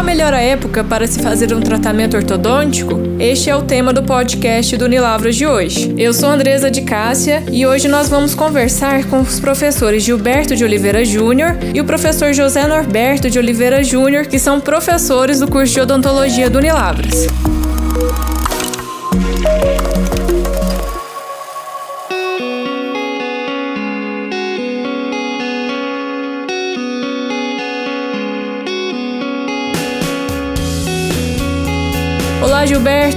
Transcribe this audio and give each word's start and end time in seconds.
a 0.00 0.02
melhor 0.02 0.32
época 0.32 0.82
para 0.82 1.06
se 1.06 1.20
fazer 1.20 1.52
um 1.52 1.60
tratamento 1.60 2.16
ortodôntico? 2.16 2.98
Este 3.18 3.50
é 3.50 3.54
o 3.54 3.60
tema 3.60 3.92
do 3.92 4.02
podcast 4.02 4.74
do 4.74 4.86
Unilavros 4.86 5.36
de 5.36 5.46
hoje. 5.46 5.94
Eu 5.98 6.14
sou 6.14 6.30
Andresa 6.30 6.70
de 6.70 6.80
Cássia 6.80 7.44
e 7.52 7.66
hoje 7.66 7.86
nós 7.86 8.08
vamos 8.08 8.34
conversar 8.34 9.04
com 9.04 9.20
os 9.20 9.38
professores 9.38 10.02
Gilberto 10.02 10.56
de 10.56 10.64
Oliveira 10.64 11.04
Júnior 11.04 11.54
e 11.74 11.82
o 11.82 11.84
professor 11.84 12.32
José 12.32 12.66
Norberto 12.66 13.28
de 13.28 13.38
Oliveira 13.38 13.84
Júnior, 13.84 14.26
que 14.26 14.38
são 14.38 14.58
professores 14.58 15.38
do 15.38 15.46
curso 15.46 15.74
de 15.74 15.80
odontologia 15.82 16.48
do 16.48 16.56
Unilavros. 16.56 17.26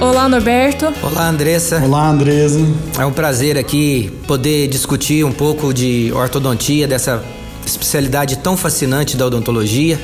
Gilberto. 0.00 0.04
Olá, 0.04 0.28
Norberto. 0.28 0.92
Olá, 1.02 1.28
Andressa. 1.28 1.80
Olá, 1.84 2.08
Andresa. 2.08 2.60
É 2.98 3.04
um 3.04 3.12
prazer 3.12 3.56
aqui 3.58 4.12
poder 4.26 4.68
discutir 4.68 5.24
um 5.24 5.32
pouco 5.32 5.72
de 5.72 6.12
ortodontia, 6.12 6.86
dessa 6.86 7.22
especialidade 7.64 8.38
tão 8.38 8.56
fascinante 8.56 9.16
da 9.16 9.26
odontologia. 9.26 9.98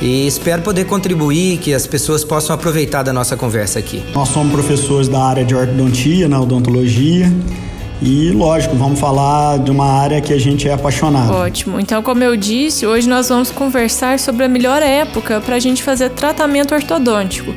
E 0.00 0.26
espero 0.26 0.62
poder 0.62 0.84
contribuir, 0.84 1.58
que 1.58 1.72
as 1.72 1.86
pessoas 1.86 2.24
possam 2.24 2.54
aproveitar 2.54 3.02
da 3.02 3.12
nossa 3.12 3.36
conversa 3.36 3.78
aqui. 3.78 4.02
Nós 4.12 4.28
somos 4.28 4.52
professores 4.52 5.08
da 5.08 5.22
área 5.22 5.44
de 5.44 5.54
ortodontia, 5.54 6.28
na 6.28 6.40
odontologia. 6.40 7.32
E, 8.04 8.32
lógico, 8.32 8.74
vamos 8.74 8.98
falar 8.98 9.60
de 9.60 9.70
uma 9.70 9.86
área 9.86 10.20
que 10.20 10.32
a 10.32 10.38
gente 10.38 10.68
é 10.68 10.72
apaixonado. 10.72 11.32
Ótimo. 11.32 11.78
Então, 11.78 12.02
como 12.02 12.24
eu 12.24 12.36
disse, 12.36 12.84
hoje 12.84 13.08
nós 13.08 13.28
vamos 13.28 13.52
conversar 13.52 14.18
sobre 14.18 14.44
a 14.44 14.48
melhor 14.48 14.82
época 14.82 15.40
para 15.40 15.54
a 15.54 15.60
gente 15.60 15.84
fazer 15.84 16.10
tratamento 16.10 16.74
ortodôntico. 16.74 17.54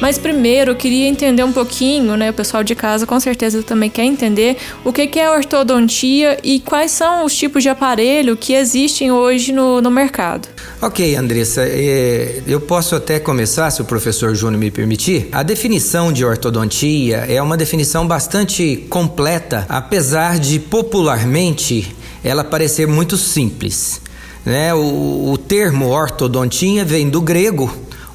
Mas 0.00 0.18
primeiro 0.18 0.72
eu 0.72 0.74
queria 0.74 1.06
entender 1.06 1.44
um 1.44 1.52
pouquinho, 1.52 2.16
né? 2.16 2.30
O 2.30 2.34
pessoal 2.34 2.64
de 2.64 2.74
casa 2.74 3.06
com 3.06 3.18
certeza 3.20 3.62
também 3.62 3.88
quer 3.88 4.04
entender 4.04 4.56
o 4.84 4.92
que, 4.92 5.18
é 5.18 5.30
ortodontia 5.30 6.38
e 6.42 6.60
quais 6.60 6.90
são 6.90 7.24
os 7.24 7.34
tipos 7.34 7.62
de 7.62 7.68
aparelho 7.68 8.36
que 8.36 8.52
existem 8.52 9.12
hoje 9.12 9.52
no, 9.52 9.80
no 9.80 9.90
mercado. 9.90 10.48
Ok, 10.80 11.14
Andressa, 11.14 11.62
é, 11.64 12.42
eu 12.46 12.60
posso 12.60 12.96
até 12.96 13.20
começar, 13.20 13.70
se 13.70 13.80
o 13.80 13.84
professor 13.84 14.34
Júnior 14.34 14.58
me 14.58 14.70
permitir. 14.70 15.28
A 15.30 15.42
definição 15.42 16.12
de 16.12 16.24
ortodontia 16.24 17.18
é 17.28 17.40
uma 17.40 17.56
definição 17.56 18.06
bastante 18.06 18.84
completa, 18.88 19.64
apesar 19.68 20.38
de 20.38 20.58
popularmente 20.58 21.94
ela 22.24 22.44
parecer 22.44 22.86
muito 22.86 23.16
simples. 23.16 24.00
Né? 24.44 24.74
O, 24.74 25.30
o 25.32 25.38
termo 25.38 25.88
ortodontia 25.88 26.84
vem 26.84 27.08
do 27.08 27.20
grego, 27.20 27.72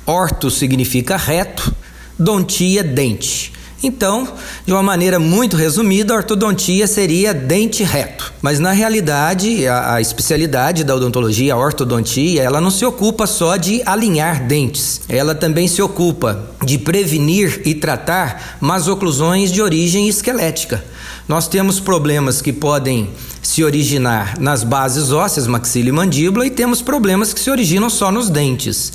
orto 0.08 0.50
significa 0.50 1.18
reto, 1.18 1.72
dontia, 2.18 2.82
dente. 2.84 3.52
Então, 3.84 4.28
de 4.66 4.74
uma 4.74 4.82
maneira 4.82 5.20
muito 5.20 5.56
resumida, 5.56 6.12
a 6.12 6.18
ortodontia 6.18 6.88
seria 6.88 7.32
dente 7.32 7.84
reto. 7.84 8.34
Mas 8.42 8.60
na 8.60 8.72
realidade, 8.72 9.68
a, 9.68 9.96
a, 9.96 10.02
especialidade 10.02 10.84
da 10.84 10.96
odontologia, 10.96 11.54
a 11.54 11.58
ortodontia, 11.58 12.42
ela 12.42 12.60
não 12.60 12.72
se 12.72 12.84
ocupa 12.84 13.28
só 13.28 13.56
de 13.56 13.84
alinhar 13.86 14.48
dentes. 14.48 15.02
Ela 15.08 15.36
também 15.36 15.68
se 15.68 15.80
ocupa 15.80 16.50
de 16.66 16.80
prevenir 16.80 17.62
e 17.66 17.76
tratar 17.76 18.58
masoclusões 18.60 19.52
de 19.52 19.62
origem 19.62 20.08
esquelética. 20.08 20.84
Nós 21.28 21.48
temos 21.48 21.80
problemas 21.80 22.42
que 22.42 22.54
podem 22.54 23.10
se 23.44 23.64
originar 23.64 24.40
nas 24.40 24.64
bases 24.64 25.12
ósseas, 25.12 25.46
maxila 25.46 25.90
e 25.90 25.92
mandíbula, 25.92 26.48
e 26.48 26.50
temos 26.50 26.82
problemas 26.82 27.32
que 27.32 27.40
se 27.40 27.52
originam 27.52 27.90
só 27.90 28.12
nos 28.12 28.30
dentes. 28.30 28.92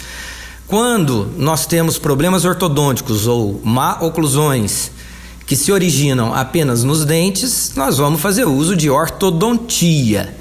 Quando 0.67 1.31
nós 1.37 1.67
temos 1.67 1.99
problemas 1.99 2.45
ortodônticos 2.45 3.27
ou 3.27 3.61
má 3.65 4.01
oclusões 4.01 4.91
que 5.47 5.57
se 5.57 5.71
originam 5.71 6.33
apenas 6.33 6.83
nos 6.83 7.05
dentes, 7.05 7.73
nós 7.77 7.99
vamos 7.99 8.21
fazer 8.21 8.47
uso 8.47 8.75
de 8.75 8.89
ortodontia. 8.89 10.35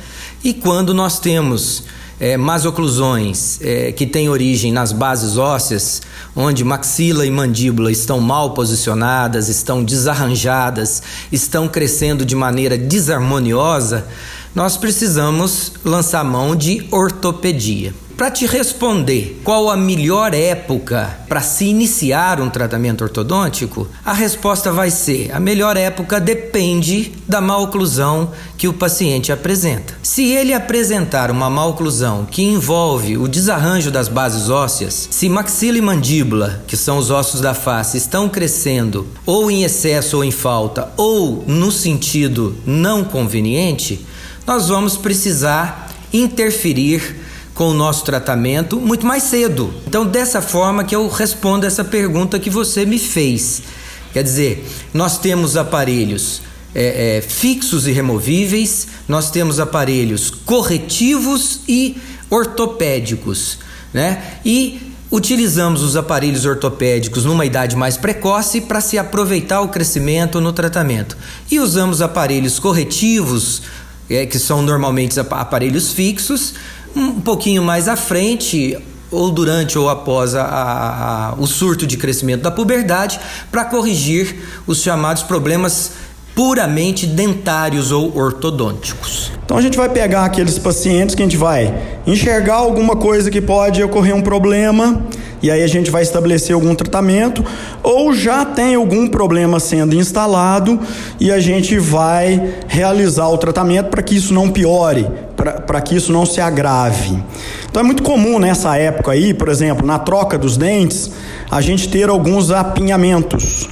E 0.43 0.53
quando 0.53 0.93
nós 0.93 1.19
temos 1.19 1.83
é, 2.21 2.37
más 2.37 2.65
oclusões 2.65 3.59
é, 3.61 3.91
que 3.91 4.05
têm 4.05 4.29
origem 4.29 4.71
nas 4.71 4.91
bases 4.91 5.37
ósseas, 5.37 6.03
onde 6.35 6.63
maxila 6.63 7.25
e 7.25 7.31
mandíbula 7.31 7.91
estão 7.91 8.19
mal 8.19 8.53
posicionadas, 8.53 9.49
estão 9.49 9.83
desarranjadas, 9.83 11.01
estão 11.31 11.67
crescendo 11.67 12.23
de 12.23 12.35
maneira 12.35 12.77
desarmoniosa, 12.77 14.07
nós 14.53 14.77
precisamos 14.77 15.73
lançar 15.83 16.23
mão 16.23 16.55
de 16.55 16.87
ortopedia. 16.91 17.93
Para 18.21 18.29
te 18.29 18.45
responder 18.45 19.41
qual 19.43 19.67
a 19.67 19.75
melhor 19.75 20.35
época 20.35 21.17
para 21.27 21.41
se 21.41 21.65
iniciar 21.65 22.39
um 22.39 22.51
tratamento 22.51 23.03
ortodôntico, 23.03 23.87
a 24.05 24.13
resposta 24.13 24.71
vai 24.71 24.91
ser: 24.91 25.31
a 25.33 25.39
melhor 25.39 25.75
época 25.75 26.19
depende 26.19 27.13
da 27.27 27.41
maloclusão 27.41 28.29
que 28.59 28.67
o 28.67 28.73
paciente 28.73 29.31
apresenta. 29.31 29.95
Se 30.03 30.31
ele 30.31 30.53
apresentar 30.53 31.31
uma 31.31 31.49
maloclusão 31.49 32.27
que 32.29 32.43
envolve 32.43 33.17
o 33.17 33.27
desarranjo 33.27 33.89
das 33.89 34.07
bases 34.07 34.51
ósseas, 34.51 35.07
se 35.09 35.27
maxila 35.27 35.79
e 35.79 35.81
mandíbula, 35.81 36.63
que 36.67 36.77
são 36.77 36.99
os 36.99 37.09
ossos 37.09 37.41
da 37.41 37.55
face, 37.55 37.97
estão 37.97 38.29
crescendo 38.29 39.07
ou 39.25 39.49
em 39.49 39.63
excesso 39.63 40.17
ou 40.17 40.23
em 40.23 40.29
falta, 40.29 40.91
ou 40.95 41.43
no 41.47 41.71
sentido 41.71 42.55
não 42.67 43.03
conveniente, 43.03 44.05
nós 44.51 44.67
vamos 44.67 44.97
precisar 44.97 45.89
interferir 46.11 47.15
com 47.53 47.69
o 47.69 47.73
nosso 47.73 48.03
tratamento 48.03 48.81
muito 48.81 49.05
mais 49.05 49.23
cedo. 49.23 49.73
Então, 49.87 50.05
dessa 50.05 50.41
forma 50.41 50.83
que 50.83 50.93
eu 50.93 51.07
respondo 51.07 51.65
essa 51.65 51.85
pergunta 51.85 52.37
que 52.37 52.49
você 52.49 52.85
me 52.85 52.99
fez. 52.99 53.63
Quer 54.11 54.23
dizer, 54.23 54.69
nós 54.93 55.17
temos 55.17 55.55
aparelhos 55.55 56.41
é, 56.75 57.19
é, 57.19 57.21
fixos 57.21 57.87
e 57.87 57.93
removíveis, 57.93 58.89
nós 59.07 59.31
temos 59.31 59.57
aparelhos 59.57 60.29
corretivos 60.29 61.61
e 61.65 61.95
ortopédicos, 62.29 63.57
né? 63.93 64.21
E 64.43 64.91
utilizamos 65.09 65.81
os 65.81 65.95
aparelhos 65.95 66.43
ortopédicos 66.43 67.23
numa 67.23 67.45
idade 67.45 67.77
mais 67.77 67.95
precoce 67.95 68.59
para 68.59 68.81
se 68.81 68.97
aproveitar 68.97 69.61
o 69.61 69.69
crescimento 69.69 70.41
no 70.41 70.51
tratamento. 70.51 71.17
E 71.49 71.57
usamos 71.57 72.01
aparelhos 72.01 72.59
corretivos, 72.59 73.61
é, 74.09 74.25
que 74.25 74.39
são 74.39 74.61
normalmente 74.61 75.19
aparelhos 75.19 75.93
fixos, 75.93 76.53
um 76.95 77.21
pouquinho 77.21 77.63
mais 77.63 77.87
à 77.87 77.95
frente, 77.95 78.77
ou 79.09 79.29
durante 79.29 79.77
ou 79.77 79.89
após 79.89 80.35
a, 80.35 80.43
a, 80.43 81.29
a, 81.29 81.33
o 81.35 81.45
surto 81.45 81.85
de 81.85 81.97
crescimento 81.97 82.41
da 82.41 82.51
puberdade, 82.51 83.19
para 83.51 83.65
corrigir 83.65 84.35
os 84.65 84.81
chamados 84.81 85.23
problemas 85.23 85.91
puramente 86.35 87.05
dentários 87.05 87.91
ou 87.91 88.15
ortodônticos. 88.17 89.31
Então 89.43 89.57
a 89.57 89.61
gente 89.61 89.77
vai 89.77 89.89
pegar 89.89 90.23
aqueles 90.23 90.57
pacientes 90.57 91.13
que 91.13 91.21
a 91.21 91.25
gente 91.25 91.37
vai 91.37 91.73
enxergar 92.07 92.55
alguma 92.55 92.95
coisa 92.95 93.29
que 93.29 93.41
pode 93.41 93.83
ocorrer 93.83 94.15
um 94.15 94.21
problema 94.21 95.03
e 95.41 95.49
aí 95.49 95.63
a 95.63 95.67
gente 95.67 95.89
vai 95.89 96.03
estabelecer 96.03 96.53
algum 96.53 96.73
tratamento 96.73 97.43
ou 97.83 98.13
já 98.13 98.45
tem 98.45 98.75
algum 98.75 99.07
problema 99.07 99.59
sendo 99.59 99.95
instalado 99.95 100.79
e 101.19 101.31
a 101.31 101.39
gente 101.39 101.77
vai 101.79 102.53
realizar 102.67 103.27
o 103.27 103.37
tratamento 103.37 103.89
para 103.89 104.01
que 104.01 104.15
isso 104.15 104.33
não 104.33 104.49
piore, 104.49 105.07
para 105.35 105.81
que 105.81 105.95
isso 105.95 106.13
não 106.13 106.25
se 106.25 106.39
agrave. 106.39 107.21
Então 107.69 107.81
é 107.81 107.83
muito 107.83 108.03
comum 108.03 108.39
nessa 108.39 108.77
época 108.77 109.11
aí, 109.11 109.33
por 109.33 109.49
exemplo, 109.49 109.85
na 109.85 109.99
troca 109.99 110.37
dos 110.37 110.55
dentes, 110.55 111.11
a 111.49 111.59
gente 111.59 111.89
ter 111.89 112.07
alguns 112.07 112.51
apinhamentos 112.51 113.67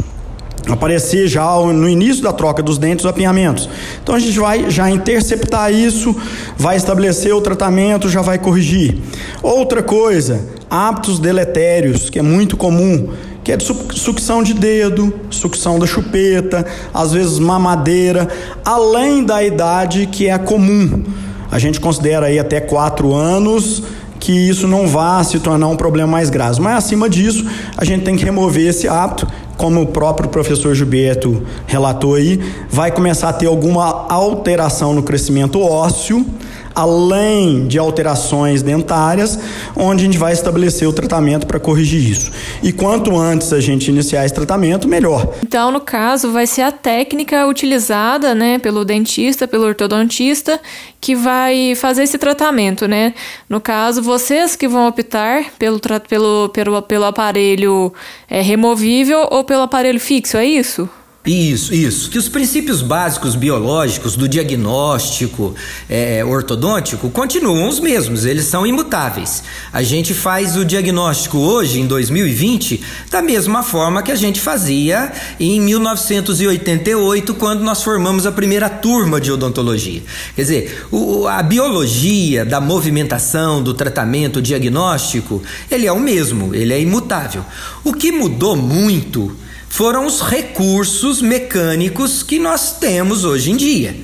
aparecer 0.73 1.27
já 1.27 1.55
no 1.57 1.87
início 1.87 2.23
da 2.23 2.33
troca 2.33 2.61
dos 2.61 2.77
dentes 2.77 3.05
os 3.05 3.11
apinhamentos. 3.11 3.69
Então 4.01 4.15
a 4.15 4.19
gente 4.19 4.39
vai 4.39 4.69
já 4.69 4.89
interceptar 4.89 5.73
isso, 5.73 6.15
vai 6.57 6.77
estabelecer 6.77 7.33
o 7.33 7.41
tratamento, 7.41 8.09
já 8.09 8.21
vai 8.21 8.37
corrigir. 8.37 8.97
Outra 9.41 9.81
coisa, 9.81 10.45
hábitos 10.69 11.19
deletérios, 11.19 12.09
que 12.09 12.19
é 12.19 12.21
muito 12.21 12.55
comum, 12.55 13.09
que 13.43 13.51
é 13.51 13.57
de 13.57 13.65
sucção 13.65 14.43
de 14.43 14.53
dedo, 14.53 15.13
sucção 15.29 15.79
da 15.79 15.87
chupeta, 15.87 16.65
às 16.93 17.13
vezes 17.13 17.39
mamadeira, 17.39 18.27
além 18.63 19.23
da 19.23 19.43
idade 19.43 20.07
que 20.11 20.27
é 20.27 20.37
comum. 20.37 21.03
A 21.51 21.57
gente 21.57 21.79
considera 21.79 22.27
aí 22.27 22.37
até 22.37 22.59
quatro 22.59 23.13
anos 23.13 23.81
que 24.19 24.31
isso 24.31 24.67
não 24.67 24.87
vá 24.87 25.23
se 25.23 25.39
tornar 25.39 25.67
um 25.67 25.75
problema 25.75 26.11
mais 26.11 26.29
grave. 26.29 26.61
Mas 26.61 26.77
acima 26.77 27.09
disso, 27.09 27.45
a 27.77 27.85
gente 27.85 28.03
tem 28.03 28.15
que 28.15 28.23
remover 28.23 28.67
esse 28.67 28.87
hábito, 28.87 29.27
como 29.59 29.81
o 29.81 29.87
próprio 29.87 30.29
professor 30.29 30.73
Gilberto 30.73 31.43
relatou 31.67 32.15
aí, 32.15 32.39
vai 32.69 32.91
começar 32.91 33.27
a 33.27 33.33
ter 33.33 33.45
alguma 33.45 34.07
alteração 34.07 34.93
no 34.93 35.03
crescimento 35.03 35.61
ósseo, 35.61 36.25
além 36.73 37.67
de 37.67 37.77
alterações 37.77 38.61
dentárias, 38.61 39.39
onde 39.75 40.03
a 40.03 40.05
gente 40.05 40.17
vai 40.17 40.33
estabelecer 40.33 40.87
o 40.87 40.93
tratamento 40.93 41.47
para 41.47 41.59
corrigir 41.59 42.09
isso. 42.09 42.31
E 42.61 42.71
quanto 42.71 43.17
antes 43.17 43.51
a 43.53 43.59
gente 43.59 43.89
iniciar 43.89 44.25
esse 44.25 44.33
tratamento, 44.33 44.87
melhor. 44.87 45.33
Então, 45.43 45.71
no 45.71 45.81
caso, 45.81 46.31
vai 46.31 46.47
ser 46.47 46.61
a 46.61 46.71
técnica 46.71 47.47
utilizada, 47.47 48.33
né, 48.35 48.59
pelo 48.59 48.85
dentista, 48.85 49.47
pelo 49.47 49.65
ortodontista, 49.65 50.59
que 51.01 51.15
vai 51.15 51.75
fazer 51.75 52.03
esse 52.03 52.17
tratamento, 52.17 52.87
né? 52.87 53.13
No 53.47 53.61
caso, 53.61 54.01
vocês 54.01 54.55
que 54.55 54.67
vão 54.67 54.87
optar 54.87 55.45
pelo, 55.57 55.79
pelo, 56.07 56.49
pelo, 56.49 56.81
pelo 56.81 57.05
aparelho 57.05 57.93
é, 58.29 58.41
removível 58.41 59.27
ou 59.31 59.43
pelo 59.43 59.63
aparelho 59.63 59.99
fixo, 59.99 60.37
é 60.37 60.45
isso? 60.45 60.89
Isso, 61.25 61.73
isso. 61.73 62.09
Que 62.09 62.17
os 62.17 62.29
princípios 62.29 62.81
básicos 62.81 63.35
biológicos 63.35 64.15
do 64.15 64.27
diagnóstico 64.27 65.53
é, 65.89 66.23
ortodôntico 66.23 67.09
continuam 67.09 67.67
os 67.67 67.77
mesmos, 67.79 68.23
eles 68.23 68.45
são 68.45 68.65
imutáveis. 68.65 69.43
A 69.71 69.83
gente 69.83 70.13
faz 70.13 70.55
o 70.55 70.63
diagnóstico 70.63 71.37
hoje, 71.37 71.81
em 71.81 71.85
2020, 71.85 72.81
da 73.11 73.21
mesma 73.21 73.61
forma 73.63 74.01
que 74.01 74.13
a 74.13 74.15
gente 74.15 74.39
fazia 74.39 75.11
em 75.37 75.59
1988, 75.59 77.33
quando 77.33 77.61
nós 77.63 77.83
formamos 77.83 78.25
a 78.25 78.31
primeira 78.31 78.69
turma 78.69 79.19
de 79.19 79.29
odontologia. 79.29 80.01
Quer 80.37 80.41
dizer, 80.41 80.87
o, 80.89 81.27
a 81.27 81.43
biologia 81.43 82.45
da 82.45 82.61
movimentação, 82.61 83.61
do 83.61 83.73
tratamento, 83.73 84.41
diagnóstico, 84.41 85.43
ele 85.69 85.85
é 85.85 85.91
o 85.91 85.99
mesmo, 85.99 86.55
ele 86.55 86.73
é 86.73 86.79
imutável. 86.79 87.45
O 87.83 87.93
que 87.93 88.09
mudou 88.09 88.55
muito 88.55 89.35
foram 89.69 90.05
os 90.05 90.19
recursos 90.19 91.21
mecânicos 91.21 92.21
que 92.23 92.39
nós 92.39 92.77
temos 92.79 93.23
hoje 93.23 93.51
em 93.51 93.55
dia. 93.55 93.95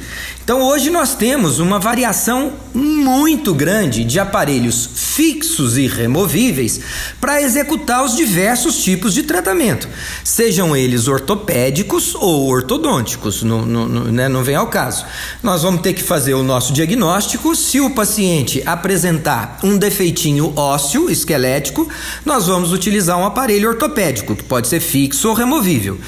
Então 0.46 0.62
hoje 0.62 0.92
nós 0.92 1.16
temos 1.16 1.58
uma 1.58 1.80
variação 1.80 2.54
muito 2.72 3.52
grande 3.52 4.04
de 4.04 4.20
aparelhos 4.20 4.88
fixos 4.94 5.76
e 5.76 5.88
removíveis 5.88 6.80
para 7.20 7.42
executar 7.42 8.06
os 8.06 8.16
diversos 8.16 8.84
tipos 8.84 9.12
de 9.16 9.24
tratamento, 9.24 9.90
sejam 10.24 10.78
eles 10.78 11.08
ortopédicos 11.08 12.14
ou 12.14 12.48
ortodônticos, 12.48 13.42
não, 13.42 13.66
né, 13.66 14.30
não 14.30 14.44
vem 14.44 14.54
ao 14.54 14.68
caso. 14.68 15.08
Nós 15.42 15.64
vamos 15.64 15.82
ter 15.82 15.94
que 15.94 16.04
fazer 16.04 16.36
o 16.36 16.44
nosso 16.44 16.72
diagnóstico. 16.72 17.56
Se 17.56 17.82
o 17.82 17.90
paciente 17.90 18.62
apresentar 18.68 19.58
um 19.64 19.76
defeitinho 19.76 20.54
ósseo, 20.56 21.10
esquelético, 21.10 21.90
nós 22.24 22.46
vamos 22.46 22.72
utilizar 22.72 23.18
um 23.18 23.26
aparelho 23.26 23.70
ortopédico, 23.70 24.36
que 24.36 24.44
pode 24.44 24.68
ser 24.68 24.80
fixo 24.80 25.28
ou 25.28 25.34
removível. 25.34 26.00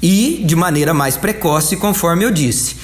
E 0.00 0.40
de 0.46 0.54
maneira 0.54 0.94
mais 0.94 1.16
precoce, 1.16 1.76
conforme 1.76 2.24
eu 2.24 2.30
disse. 2.30 2.76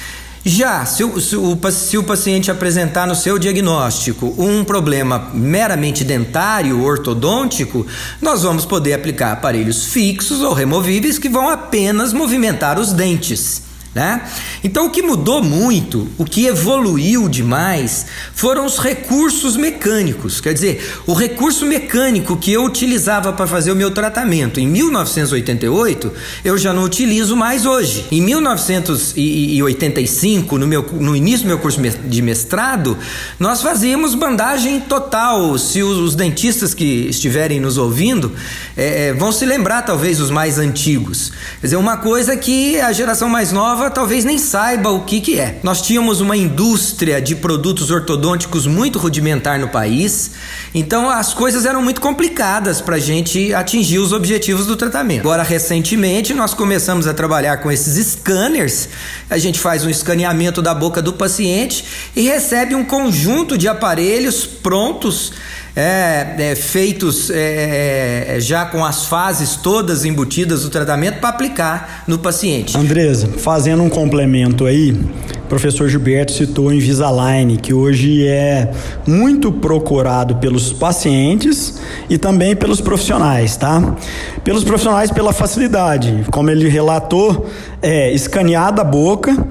Já 0.44 0.84
se 0.86 1.04
o, 1.04 1.20
se, 1.20 1.36
o, 1.36 1.58
se 1.70 1.98
o 1.98 2.04
paciente 2.04 2.50
apresentar 2.50 3.06
no 3.06 3.14
seu 3.14 3.38
diagnóstico 3.38 4.34
um 4.38 4.64
problema 4.64 5.30
meramente 5.34 6.04
dentário, 6.04 6.82
ortodôntico, 6.82 7.86
nós 8.20 8.42
vamos 8.42 8.64
poder 8.64 8.94
aplicar 8.94 9.32
aparelhos 9.32 9.86
fixos 9.86 10.40
ou 10.40 10.54
removíveis 10.54 11.18
que 11.18 11.28
vão 11.28 11.48
apenas 11.48 12.12
movimentar 12.12 12.78
os 12.78 12.92
dentes. 12.92 13.67
Né? 13.94 14.20
Então, 14.62 14.84
o 14.86 14.90
que 14.90 15.00
mudou 15.00 15.42
muito, 15.42 16.06
o 16.18 16.24
que 16.24 16.44
evoluiu 16.46 17.26
demais, 17.28 18.04
foram 18.34 18.66
os 18.66 18.76
recursos 18.78 19.56
mecânicos. 19.56 20.42
Quer 20.42 20.52
dizer, 20.52 21.00
o 21.06 21.14
recurso 21.14 21.64
mecânico 21.64 22.36
que 22.36 22.52
eu 22.52 22.64
utilizava 22.64 23.32
para 23.32 23.46
fazer 23.46 23.72
o 23.72 23.76
meu 23.76 23.90
tratamento 23.90 24.60
em 24.60 24.66
1988, 24.66 26.12
eu 26.44 26.58
já 26.58 26.74
não 26.74 26.84
utilizo 26.84 27.34
mais 27.34 27.64
hoje. 27.64 28.04
Em 28.12 28.20
1985, 28.20 30.58
no, 30.58 30.66
meu, 30.66 30.82
no 31.00 31.16
início 31.16 31.44
do 31.44 31.48
meu 31.48 31.58
curso 31.58 31.80
de 31.80 32.20
mestrado, 32.20 32.98
nós 33.38 33.62
fazíamos 33.62 34.14
bandagem 34.14 34.80
total. 34.80 35.56
Se 35.56 35.82
os, 35.82 35.96
os 35.96 36.14
dentistas 36.14 36.74
que 36.74 37.08
estiverem 37.08 37.58
nos 37.58 37.78
ouvindo 37.78 38.32
é, 38.76 39.14
vão 39.14 39.32
se 39.32 39.46
lembrar, 39.46 39.80
talvez, 39.82 40.20
os 40.20 40.30
mais 40.30 40.58
antigos. 40.58 41.32
Quer 41.60 41.68
dizer, 41.68 41.76
uma 41.76 41.96
coisa 41.96 42.36
que 42.36 42.78
a 42.80 42.92
geração 42.92 43.30
mais 43.30 43.50
nova 43.50 43.77
talvez 43.90 44.24
nem 44.24 44.38
saiba 44.38 44.90
o 44.90 45.04
que, 45.04 45.20
que 45.20 45.38
é. 45.38 45.58
Nós 45.62 45.80
tínhamos 45.80 46.20
uma 46.20 46.36
indústria 46.36 47.20
de 47.20 47.36
produtos 47.36 47.90
ortodônticos 47.90 48.66
muito 48.66 48.98
rudimentar 48.98 49.58
no 49.58 49.68
país, 49.68 50.32
então 50.74 51.08
as 51.08 51.32
coisas 51.32 51.64
eram 51.64 51.80
muito 51.80 52.00
complicadas 52.00 52.80
para 52.80 52.96
a 52.96 52.98
gente 52.98 53.54
atingir 53.54 53.98
os 53.98 54.12
objetivos 54.12 54.66
do 54.66 54.76
tratamento. 54.76 55.20
Agora, 55.20 55.42
recentemente, 55.42 56.34
nós 56.34 56.52
começamos 56.52 57.06
a 57.06 57.14
trabalhar 57.14 57.58
com 57.58 57.70
esses 57.70 58.04
scanners, 58.06 58.88
a 59.30 59.38
gente 59.38 59.58
faz 59.58 59.84
um 59.84 59.90
escaneamento 59.90 60.60
da 60.60 60.74
boca 60.74 61.00
do 61.00 61.12
paciente 61.12 61.84
e 62.16 62.22
recebe 62.22 62.74
um 62.74 62.84
conjunto 62.84 63.56
de 63.56 63.68
aparelhos 63.68 64.44
prontos 64.44 65.32
é, 65.80 66.34
é, 66.38 66.54
feitos 66.56 67.30
é, 67.30 68.34
é, 68.36 68.40
já 68.40 68.66
com 68.66 68.84
as 68.84 69.06
fases 69.06 69.54
todas 69.54 70.04
embutidas 70.04 70.64
do 70.64 70.70
tratamento 70.70 71.20
para 71.20 71.28
aplicar 71.28 72.02
no 72.08 72.18
paciente. 72.18 72.76
Andresa, 72.76 73.28
fazendo 73.38 73.84
um 73.84 73.88
complemento 73.88 74.66
aí, 74.66 74.90
o 74.90 75.48
professor 75.48 75.88
Gilberto 75.88 76.32
citou 76.32 76.66
o 76.66 76.72
Invisalign, 76.72 77.58
que 77.58 77.72
hoje 77.72 78.26
é 78.26 78.72
muito 79.06 79.52
procurado 79.52 80.34
pelos 80.38 80.72
pacientes 80.72 81.80
e 82.10 82.18
também 82.18 82.56
pelos 82.56 82.80
profissionais, 82.80 83.56
tá? 83.56 83.94
Pelos 84.42 84.64
profissionais 84.64 85.12
pela 85.12 85.32
facilidade, 85.32 86.24
como 86.32 86.50
ele 86.50 86.68
relatou, 86.68 87.48
é 87.80 88.12
escaneada 88.12 88.82
a 88.82 88.84
boca 88.84 89.46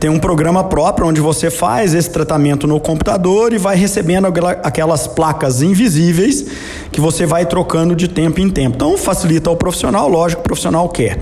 tem 0.00 0.08
um 0.08 0.18
programa 0.18 0.64
próprio 0.64 1.06
onde 1.06 1.20
você 1.20 1.50
faz 1.50 1.92
esse 1.92 2.08
tratamento 2.08 2.66
no 2.66 2.80
computador 2.80 3.52
e 3.52 3.58
vai 3.58 3.76
recebendo 3.76 4.26
aquelas 4.62 5.06
placas 5.06 5.60
invisíveis 5.60 6.46
que 6.90 6.98
você 6.98 7.26
vai 7.26 7.44
trocando 7.44 7.94
de 7.94 8.08
tempo 8.08 8.40
em 8.40 8.48
tempo. 8.48 8.76
Então 8.76 8.96
facilita 8.96 9.50
o 9.50 9.56
profissional, 9.56 10.08
lógico, 10.08 10.40
o 10.40 10.44
profissional 10.44 10.88
quer. 10.88 11.20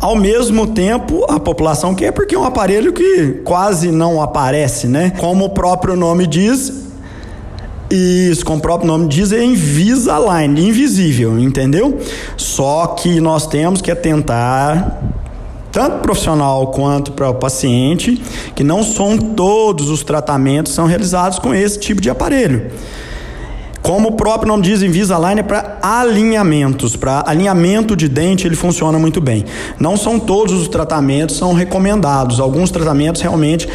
Ao 0.00 0.14
mesmo 0.14 0.68
tempo, 0.68 1.26
a 1.28 1.40
população 1.40 1.92
quer 1.92 2.12
porque 2.12 2.36
é 2.36 2.38
um 2.38 2.44
aparelho 2.44 2.92
que 2.92 3.40
quase 3.44 3.90
não 3.90 4.22
aparece, 4.22 4.86
né? 4.86 5.12
Como 5.18 5.46
o 5.46 5.50
próprio 5.50 5.96
nome 5.96 6.28
diz, 6.28 6.72
isso, 7.90 8.44
como 8.44 8.58
o 8.58 8.62
próprio 8.62 8.86
nome 8.86 9.08
diz, 9.08 9.32
é 9.32 9.42
Invisalign, 9.42 10.68
invisível, 10.68 11.36
entendeu? 11.38 11.98
Só 12.36 12.86
que 12.88 13.20
nós 13.20 13.48
temos 13.48 13.82
que 13.82 13.92
tentar 13.92 15.02
tanto 15.74 15.98
profissional 15.98 16.68
quanto 16.68 17.10
para 17.10 17.28
o 17.28 17.34
paciente, 17.34 18.22
que 18.54 18.62
não 18.62 18.84
são 18.84 19.18
todos 19.18 19.90
os 19.90 20.04
tratamentos 20.04 20.72
são 20.72 20.86
realizados 20.86 21.40
com 21.40 21.52
esse 21.52 21.80
tipo 21.80 22.00
de 22.00 22.08
aparelho. 22.08 22.70
Como 23.82 24.10
o 24.10 24.12
próprio 24.12 24.48
nome 24.48 24.62
diz, 24.62 24.82
Invisalign 24.82 25.40
é 25.40 25.42
para 25.42 25.78
alinhamentos, 25.82 26.94
para 26.94 27.24
alinhamento 27.26 27.96
de 27.96 28.08
dente 28.08 28.46
ele 28.46 28.54
funciona 28.54 28.98
muito 29.00 29.20
bem. 29.20 29.44
Não 29.78 29.96
são 29.96 30.18
todos 30.18 30.54
os 30.54 30.68
tratamentos 30.68 31.36
são 31.36 31.52
recomendados. 31.52 32.38
Alguns 32.38 32.70
tratamentos 32.70 33.20
realmente 33.20 33.68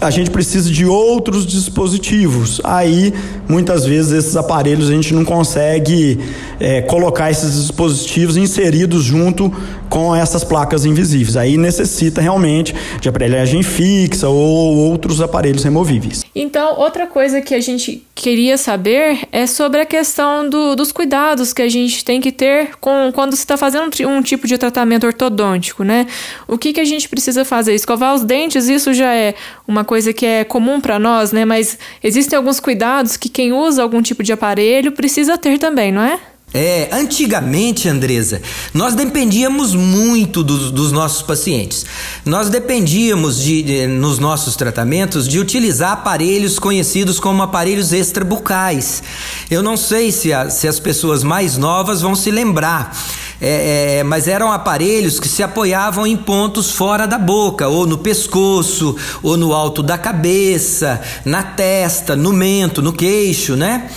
a 0.00 0.10
gente 0.10 0.30
precisa 0.30 0.70
de 0.70 0.84
outros 0.84 1.46
dispositivos. 1.46 2.60
Aí, 2.64 3.14
muitas 3.48 3.84
vezes, 3.84 4.12
esses 4.12 4.36
aparelhos 4.36 4.88
a 4.88 4.92
gente 4.92 5.14
não 5.14 5.24
consegue 5.24 6.18
é, 6.58 6.82
colocar 6.82 7.30
esses 7.30 7.54
dispositivos 7.54 8.36
inseridos 8.36 9.04
junto 9.04 9.52
com 9.88 10.14
essas 10.14 10.42
placas 10.42 10.84
invisíveis. 10.84 11.36
Aí 11.36 11.56
necessita 11.56 12.20
realmente 12.20 12.74
de 13.00 13.08
aparelhagem 13.08 13.62
fixa 13.62 14.28
ou 14.28 14.76
outros 14.76 15.20
aparelhos 15.20 15.62
removíveis. 15.62 16.24
Então, 16.34 16.78
outra 16.78 17.06
coisa 17.06 17.40
que 17.40 17.54
a 17.54 17.60
gente 17.60 18.02
queria 18.14 18.58
saber 18.58 19.26
é 19.32 19.46
sobre 19.46 19.80
a 19.80 19.86
questão 19.86 20.48
do, 20.48 20.76
dos 20.76 20.92
cuidados 20.92 21.52
que 21.52 21.62
a 21.62 21.68
gente 21.68 22.04
tem 22.04 22.20
que 22.20 22.30
ter 22.30 22.76
com 22.80 23.10
quando 23.12 23.34
se 23.34 23.40
está 23.40 23.56
fazendo 23.56 23.90
um 24.06 24.22
tipo 24.22 24.46
de 24.46 24.58
tratamento 24.58 25.06
ortodôntico, 25.06 25.82
né? 25.82 26.06
O 26.46 26.58
que, 26.58 26.72
que 26.72 26.80
a 26.80 26.84
gente 26.84 27.08
precisa 27.08 27.44
fazer? 27.44 27.74
Escovar 27.74 28.14
os 28.14 28.22
dentes, 28.22 28.68
isso 28.68 28.92
já 28.92 29.14
é 29.14 29.34
uma 29.66 29.84
coisa 29.84 30.12
que 30.12 30.26
é 30.26 30.44
comum 30.44 30.80
para 30.80 30.98
nós, 30.98 31.32
né? 31.32 31.44
Mas 31.44 31.78
existem 32.02 32.36
alguns 32.36 32.60
cuidados 32.60 33.16
que 33.16 33.28
quem 33.28 33.52
usa 33.52 33.82
algum 33.82 34.02
tipo 34.02 34.22
de 34.22 34.32
aparelho 34.32 34.92
precisa 34.92 35.38
ter 35.38 35.58
também, 35.58 35.90
não 35.90 36.02
é? 36.02 36.18
É, 36.54 36.90
antigamente, 36.92 37.88
Andresa, 37.88 38.42
nós 38.74 38.94
dependíamos 38.94 39.74
muito 39.74 40.42
dos, 40.42 40.70
dos 40.70 40.92
nossos 40.92 41.22
pacientes. 41.22 41.86
Nós 42.26 42.50
dependíamos 42.50 43.42
de, 43.42 43.62
de, 43.62 43.86
nos 43.86 44.18
nossos 44.18 44.54
tratamentos 44.54 45.26
de 45.26 45.38
utilizar 45.38 45.92
aparelhos 45.92 46.58
conhecidos 46.58 47.18
como 47.18 47.42
aparelhos 47.42 47.92
extrabucais. 47.92 49.02
Eu 49.50 49.62
não 49.62 49.78
sei 49.78 50.12
se, 50.12 50.30
a, 50.30 50.50
se 50.50 50.68
as 50.68 50.78
pessoas 50.78 51.24
mais 51.24 51.56
novas 51.56 52.02
vão 52.02 52.14
se 52.14 52.30
lembrar. 52.30 52.94
É, 53.40 53.98
é, 53.98 54.04
mas 54.04 54.28
eram 54.28 54.52
aparelhos 54.52 55.18
que 55.18 55.26
se 55.26 55.42
apoiavam 55.42 56.06
em 56.06 56.16
pontos 56.16 56.70
fora 56.70 57.06
da 57.06 57.18
boca, 57.18 57.66
ou 57.66 57.86
no 57.86 57.98
pescoço, 57.98 58.94
ou 59.20 59.36
no 59.36 59.52
alto 59.52 59.82
da 59.82 59.98
cabeça, 59.98 61.00
na 61.24 61.42
testa, 61.42 62.14
no 62.14 62.32
mento, 62.32 62.80
no 62.80 62.92
queixo, 62.92 63.56
né? 63.56 63.90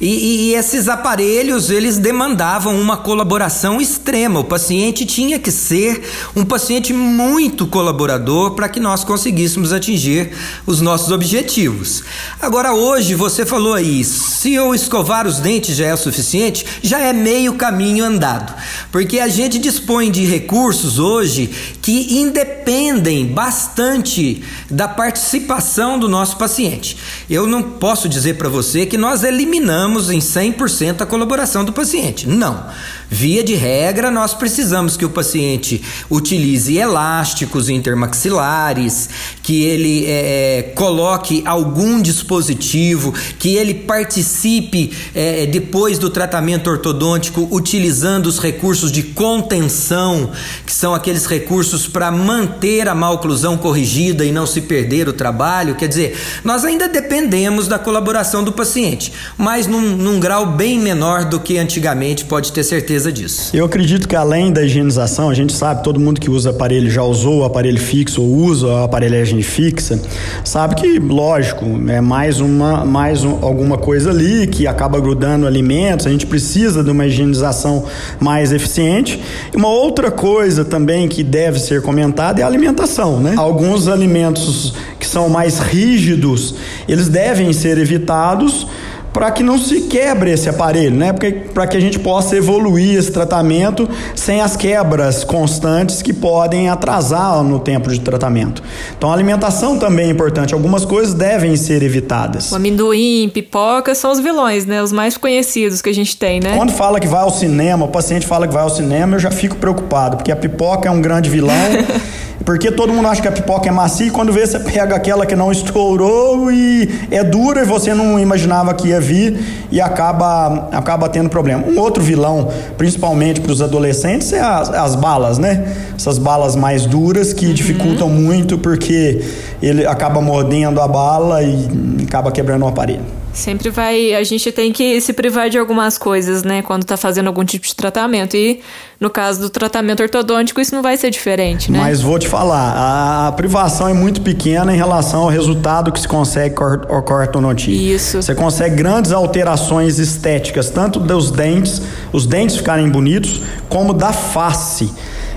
E, 0.00 0.06
e, 0.50 0.54
esses 0.54 0.88
aparelhos, 0.88 1.68
eles 1.68 1.98
demandavam 1.98 2.80
uma 2.80 2.96
colaboração 2.96 3.78
extrema. 3.78 4.40
O 4.40 4.44
paciente 4.44 5.04
tinha 5.04 5.38
que 5.38 5.50
ser 5.50 6.02
um 6.34 6.42
paciente 6.42 6.94
muito 6.94 7.66
colaborador 7.66 8.52
para 8.52 8.68
que 8.68 8.80
nós 8.80 9.04
conseguíssemos 9.04 9.74
atingir 9.74 10.30
os 10.66 10.80
nossos 10.80 11.12
objetivos. 11.12 12.02
Agora, 12.40 12.72
hoje, 12.72 13.14
você 13.14 13.44
falou 13.44 13.74
aí, 13.74 14.02
se 14.02 14.54
eu 14.54 14.74
escovar 14.74 15.26
os 15.26 15.38
dentes 15.38 15.76
já 15.76 15.86
é 15.88 15.92
o 15.92 15.98
suficiente, 15.98 16.64
já 16.82 16.98
é 17.00 17.12
meio 17.12 17.54
caminho 17.56 18.02
andado. 18.02 18.54
Porque 18.90 19.20
a 19.20 19.28
gente 19.28 19.58
dispõe 19.58 20.10
de 20.10 20.24
recursos 20.24 20.98
hoje 20.98 21.50
que 21.82 22.18
independem 22.18 23.26
bastante 23.26 24.42
da 24.70 24.88
participação 24.88 25.98
do 25.98 26.08
nosso 26.08 26.38
paciente. 26.38 26.96
Eu 27.28 27.46
não 27.46 27.62
posso 27.62 28.08
dizer 28.08 28.38
para 28.38 28.48
você 28.48 28.86
que 28.86 28.96
nós 28.96 29.22
eliminamos 29.22 29.89
em 30.10 30.18
100% 30.18 31.00
a 31.00 31.06
colaboração 31.06 31.64
do 31.64 31.72
paciente. 31.72 32.28
Não. 32.28 32.66
Via 33.12 33.42
de 33.42 33.56
regra, 33.56 34.08
nós 34.08 34.34
precisamos 34.34 34.96
que 34.96 35.04
o 35.04 35.10
paciente 35.10 35.82
utilize 36.08 36.76
elásticos 36.76 37.68
intermaxilares, 37.68 39.10
que 39.42 39.64
ele 39.64 40.06
é, 40.06 40.58
é, 40.58 40.62
coloque 40.76 41.42
algum 41.44 42.00
dispositivo, 42.00 43.12
que 43.36 43.56
ele 43.56 43.74
participe 43.74 44.92
é, 45.12 45.44
depois 45.46 45.98
do 45.98 46.08
tratamento 46.08 46.70
ortodôntico 46.70 47.48
utilizando 47.50 48.26
os 48.26 48.38
recursos 48.38 48.92
de 48.92 49.02
contenção, 49.02 50.30
que 50.64 50.72
são 50.72 50.94
aqueles 50.94 51.26
recursos 51.26 51.88
para 51.88 52.12
manter 52.12 52.88
a 52.88 52.94
malclusão 52.94 53.56
corrigida 53.56 54.24
e 54.24 54.30
não 54.30 54.46
se 54.46 54.60
perder 54.60 55.08
o 55.08 55.12
trabalho. 55.12 55.74
Quer 55.74 55.88
dizer, 55.88 56.16
nós 56.44 56.64
ainda 56.64 56.88
dependemos 56.88 57.66
da 57.66 57.78
colaboração 57.78 58.44
do 58.44 58.52
paciente, 58.52 59.12
mas 59.36 59.66
num, 59.80 59.96
num 59.96 60.20
grau 60.20 60.46
bem 60.46 60.78
menor 60.78 61.24
do 61.24 61.40
que 61.40 61.58
antigamente, 61.58 62.24
pode 62.24 62.52
ter 62.52 62.62
certeza 62.62 63.10
disso. 63.10 63.50
Eu 63.56 63.64
acredito 63.64 64.06
que 64.06 64.14
além 64.14 64.52
da 64.52 64.62
higienização, 64.62 65.30
a 65.30 65.34
gente 65.34 65.52
sabe, 65.52 65.82
todo 65.82 65.98
mundo 65.98 66.20
que 66.20 66.30
usa 66.30 66.50
aparelho 66.50 66.90
já 66.90 67.02
usou 67.02 67.40
o 67.40 67.44
aparelho 67.44 67.80
fixo 67.80 68.22
ou 68.22 68.28
usa 68.28 68.70
a 68.72 68.84
aparelhagem 68.84 69.40
fixa, 69.42 70.00
sabe 70.44 70.74
que, 70.74 70.98
lógico, 70.98 71.64
é 71.88 72.00
mais 72.00 72.40
uma, 72.40 72.84
mais 72.84 73.24
um, 73.24 73.38
alguma 73.42 73.78
coisa 73.78 74.10
ali 74.10 74.46
que 74.46 74.66
acaba 74.66 75.00
grudando 75.00 75.46
alimentos, 75.46 76.06
a 76.06 76.10
gente 76.10 76.26
precisa 76.26 76.84
de 76.84 76.90
uma 76.90 77.06
higienização 77.06 77.84
mais 78.20 78.52
eficiente. 78.52 79.20
E 79.52 79.56
uma 79.56 79.68
outra 79.68 80.10
coisa 80.10 80.64
também 80.64 81.08
que 81.08 81.22
deve 81.22 81.58
ser 81.58 81.82
comentada 81.82 82.40
é 82.40 82.44
a 82.44 82.46
alimentação, 82.46 83.20
né? 83.20 83.34
Alguns 83.36 83.88
alimentos 83.88 84.74
que 84.98 85.06
são 85.06 85.28
mais 85.28 85.58
rígidos, 85.58 86.54
eles 86.86 87.08
devem 87.08 87.52
ser 87.52 87.78
evitados 87.78 88.66
para 89.12 89.30
que 89.30 89.42
não 89.42 89.58
se 89.58 89.82
quebre 89.82 90.30
esse 90.30 90.48
aparelho, 90.48 90.96
né? 90.96 91.12
Para 91.52 91.66
que 91.66 91.76
a 91.76 91.80
gente 91.80 91.98
possa 91.98 92.36
evoluir 92.36 92.98
esse 92.98 93.10
tratamento 93.10 93.88
sem 94.14 94.40
as 94.40 94.56
quebras 94.56 95.24
constantes 95.24 96.02
que 96.02 96.12
podem 96.12 96.68
atrasar 96.68 97.42
no 97.42 97.58
tempo 97.58 97.90
de 97.90 98.00
tratamento. 98.00 98.62
Então 98.96 99.10
a 99.10 99.14
alimentação 99.14 99.78
também 99.78 100.08
é 100.08 100.10
importante. 100.10 100.54
Algumas 100.54 100.84
coisas 100.84 101.14
devem 101.14 101.56
ser 101.56 101.82
evitadas. 101.82 102.52
O 102.52 102.56
amendoim, 102.56 103.30
pipoca 103.32 103.94
são 103.94 104.12
os 104.12 104.20
vilões, 104.20 104.66
né? 104.66 104.82
Os 104.82 104.92
mais 104.92 105.16
conhecidos 105.16 105.82
que 105.82 105.88
a 105.88 105.94
gente 105.94 106.16
tem, 106.16 106.40
né? 106.40 106.56
Quando 106.56 106.72
fala 106.72 107.00
que 107.00 107.08
vai 107.08 107.22
ao 107.22 107.30
cinema, 107.30 107.86
o 107.86 107.88
paciente 107.88 108.26
fala 108.26 108.46
que 108.46 108.54
vai 108.54 108.62
ao 108.62 108.70
cinema, 108.70 109.16
eu 109.16 109.20
já 109.20 109.30
fico 109.30 109.56
preocupado, 109.56 110.16
porque 110.16 110.32
a 110.32 110.36
pipoca 110.36 110.88
é 110.88 110.92
um 110.92 111.00
grande 111.00 111.28
vilão. 111.28 111.50
Porque 112.44 112.70
todo 112.70 112.92
mundo 112.92 113.06
acha 113.06 113.20
que 113.20 113.28
a 113.28 113.32
pipoca 113.32 113.68
é 113.68 113.72
macia 113.72 114.06
e 114.06 114.10
quando 114.10 114.32
vê 114.32 114.46
você 114.46 114.58
pega 114.58 114.96
aquela 114.96 115.26
que 115.26 115.36
não 115.36 115.52
estourou 115.52 116.50
e 116.50 116.88
é 117.10 117.22
dura 117.22 117.62
e 117.62 117.64
você 117.64 117.92
não 117.92 118.18
imaginava 118.18 118.72
que 118.72 118.88
ia 118.88 119.00
vir 119.00 119.38
e 119.70 119.80
acaba, 119.80 120.68
acaba 120.72 121.08
tendo 121.08 121.28
problema. 121.28 121.64
Um 121.66 121.78
outro 121.78 122.02
vilão, 122.02 122.48
principalmente 122.78 123.40
para 123.40 123.52
os 123.52 123.60
adolescentes, 123.60 124.32
é 124.32 124.40
as, 124.40 124.70
as, 124.70 124.94
balas, 124.94 125.38
né? 125.38 125.74
Essas 125.94 126.18
balas 126.18 126.56
mais 126.56 126.86
duras 126.86 127.32
que 127.32 127.46
uhum. 127.46 127.52
dificultam 127.52 128.08
muito 128.08 128.56
porque 128.58 129.22
ele 129.62 129.86
acaba 129.86 130.20
mordendo 130.20 130.80
a 130.80 130.88
bala 130.88 131.42
e 131.42 131.68
acaba 132.06 132.32
quebrando 132.32 132.64
o 132.64 132.68
aparelho. 132.68 133.20
Sempre 133.32 133.70
vai. 133.70 134.14
A 134.14 134.24
gente 134.24 134.50
tem 134.50 134.72
que 134.72 135.00
se 135.00 135.12
privar 135.12 135.48
de 135.48 135.58
algumas 135.58 135.96
coisas, 135.96 136.42
né? 136.42 136.62
Quando 136.62 136.84
tá 136.84 136.96
fazendo 136.96 137.28
algum 137.28 137.44
tipo 137.44 137.66
de 137.66 137.74
tratamento. 137.74 138.36
E 138.36 138.60
no 138.98 139.08
caso 139.08 139.40
do 139.40 139.48
tratamento 139.48 140.02
ortodôntico, 140.02 140.60
isso 140.60 140.74
não 140.74 140.82
vai 140.82 140.96
ser 140.96 141.10
diferente, 141.10 141.70
né? 141.70 141.78
Mas 141.78 142.02
vou 142.02 142.18
te 142.18 142.28
falar, 142.28 143.28
a 143.28 143.32
privação 143.32 143.88
é 143.88 143.94
muito 143.94 144.20
pequena 144.20 144.74
em 144.74 144.76
relação 144.76 145.22
ao 145.22 145.28
resultado 145.28 145.92
que 145.92 146.00
se 146.00 146.08
consegue 146.08 146.54
com 146.54 146.64
a 146.64 147.14
ortodontia. 147.14 147.94
Isso. 147.94 148.20
Você 148.20 148.34
consegue 148.34 148.76
grandes 148.76 149.12
alterações 149.12 149.98
estéticas, 149.98 150.68
tanto 150.68 150.98
dos 150.98 151.30
dentes, 151.30 151.80
os 152.12 152.26
dentes 152.26 152.56
ficarem 152.56 152.88
bonitos, 152.88 153.40
como 153.68 153.94
da 153.94 154.12
face 154.12 154.90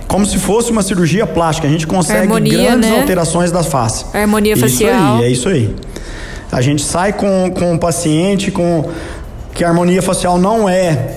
como 0.06 0.28
se 0.28 0.38
fosse 0.38 0.70
uma 0.70 0.84
cirurgia 0.84 1.26
plástica. 1.26 1.68
A 1.68 1.72
gente 1.72 1.88
consegue 1.88 2.20
harmonia, 2.20 2.66
grandes 2.66 2.88
né? 2.88 3.00
alterações 3.00 3.52
da 3.52 3.64
face. 3.64 4.06
A 4.14 4.20
harmonia 4.20 4.56
facial. 4.56 5.16
Isso 5.16 5.24
aí, 5.24 5.24
é 5.24 5.30
isso 5.30 5.50
aí. 5.50 5.76
A 6.54 6.62
gente 6.62 6.84
sai 6.84 7.12
com, 7.12 7.52
com 7.52 7.74
o 7.74 7.80
paciente 7.80 8.52
com 8.52 8.88
que 9.56 9.64
a 9.64 9.68
harmonia 9.68 10.04
facial 10.04 10.38
não 10.38 10.70
é 10.70 11.16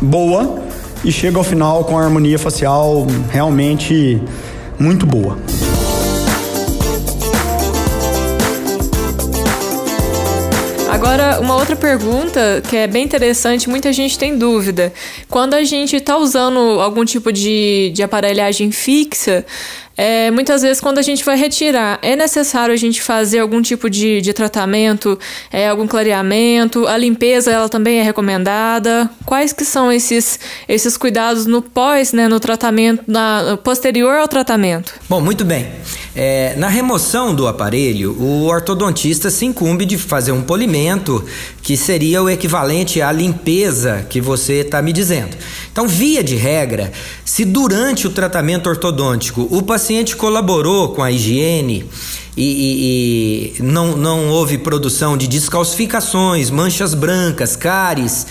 boa 0.00 0.62
e 1.04 1.10
chega 1.10 1.36
ao 1.36 1.42
final 1.42 1.84
com 1.84 1.98
a 1.98 2.04
harmonia 2.04 2.38
facial 2.38 3.04
realmente 3.32 4.22
muito 4.78 5.04
boa. 5.04 5.36
Agora, 10.88 11.40
uma 11.40 11.56
outra 11.56 11.74
pergunta 11.74 12.62
que 12.70 12.76
é 12.76 12.86
bem 12.86 13.04
interessante, 13.04 13.68
muita 13.68 13.92
gente 13.92 14.16
tem 14.16 14.38
dúvida. 14.38 14.92
Quando 15.28 15.54
a 15.54 15.64
gente 15.64 15.96
está 15.96 16.16
usando 16.16 16.80
algum 16.80 17.04
tipo 17.04 17.32
de, 17.32 17.90
de 17.92 18.04
aparelhagem 18.04 18.70
fixa, 18.70 19.44
é, 19.96 20.30
muitas 20.30 20.62
vezes, 20.62 20.80
quando 20.80 20.98
a 20.98 21.02
gente 21.02 21.24
vai 21.24 21.36
retirar, 21.36 21.98
é 22.02 22.16
necessário 22.16 22.74
a 22.74 22.76
gente 22.76 23.00
fazer 23.00 23.38
algum 23.38 23.62
tipo 23.62 23.88
de, 23.88 24.20
de 24.20 24.32
tratamento, 24.32 25.18
é, 25.52 25.68
algum 25.68 25.86
clareamento, 25.86 26.86
a 26.86 26.96
limpeza 26.96 27.50
ela 27.50 27.68
também 27.68 28.00
é 28.00 28.02
recomendada. 28.02 29.08
Quais 29.24 29.52
que 29.52 29.64
são 29.64 29.92
esses, 29.92 30.38
esses 30.68 30.96
cuidados 30.96 31.46
no 31.46 31.62
pós, 31.62 32.12
né, 32.12 32.26
no 32.26 32.40
tratamento, 32.40 33.04
na, 33.06 33.56
posterior 33.62 34.16
ao 34.18 34.26
tratamento? 34.26 34.94
Bom, 35.08 35.20
muito 35.20 35.44
bem. 35.44 35.68
É, 36.16 36.54
na 36.56 36.68
remoção 36.68 37.34
do 37.34 37.46
aparelho, 37.46 38.12
o 38.20 38.46
ortodontista 38.46 39.30
se 39.30 39.46
incumbe 39.46 39.84
de 39.84 39.98
fazer 39.98 40.32
um 40.32 40.42
polimento, 40.42 41.24
que 41.62 41.76
seria 41.76 42.22
o 42.22 42.30
equivalente 42.30 43.00
à 43.00 43.10
limpeza 43.10 44.06
que 44.08 44.20
você 44.20 44.60
está 44.60 44.80
me 44.82 44.92
dizendo. 44.92 45.36
Então, 45.72 45.88
via 45.88 46.22
de 46.22 46.36
regra, 46.36 46.92
se 47.24 47.44
durante 47.44 48.06
o 48.06 48.10
tratamento 48.10 48.68
ortodôntico 48.68 49.48
o 49.50 49.62
paciente 49.62 49.83
colaborou 50.16 50.90
com 50.90 51.02
a 51.02 51.10
higiene 51.10 51.88
e, 52.36 53.54
e, 53.56 53.58
e 53.58 53.62
não, 53.62 53.96
não 53.96 54.28
houve 54.28 54.58
produção 54.58 55.16
de 55.16 55.26
descalcificações, 55.26 56.50
manchas 56.50 56.94
brancas, 56.94 57.56
cáries, 57.56 58.26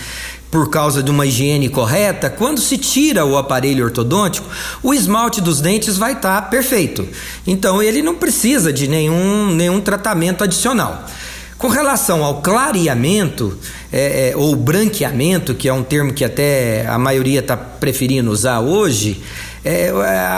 por 0.50 0.70
causa 0.70 1.02
de 1.02 1.10
uma 1.10 1.26
higiene 1.26 1.68
correta, 1.68 2.30
quando 2.30 2.60
se 2.60 2.78
tira 2.78 3.24
o 3.24 3.36
aparelho 3.36 3.84
ortodôntico, 3.84 4.48
o 4.84 4.94
esmalte 4.94 5.40
dos 5.40 5.60
dentes 5.60 5.96
vai 5.96 6.12
estar 6.12 6.42
tá 6.42 6.48
perfeito. 6.48 7.08
Então 7.44 7.82
ele 7.82 8.02
não 8.02 8.14
precisa 8.14 8.72
de 8.72 8.86
nenhum, 8.86 9.50
nenhum 9.52 9.80
tratamento 9.80 10.44
adicional. 10.44 11.06
Com 11.58 11.66
relação 11.66 12.22
ao 12.22 12.40
clareamento 12.40 13.58
é, 13.92 14.30
é, 14.30 14.36
ou 14.36 14.54
branqueamento, 14.54 15.54
que 15.54 15.68
é 15.68 15.72
um 15.72 15.82
termo 15.82 16.12
que 16.12 16.24
até 16.24 16.86
a 16.86 16.98
maioria 16.98 17.40
está 17.40 17.56
preferindo 17.56 18.30
usar 18.30 18.60
hoje, 18.60 19.22
é, 19.64 19.90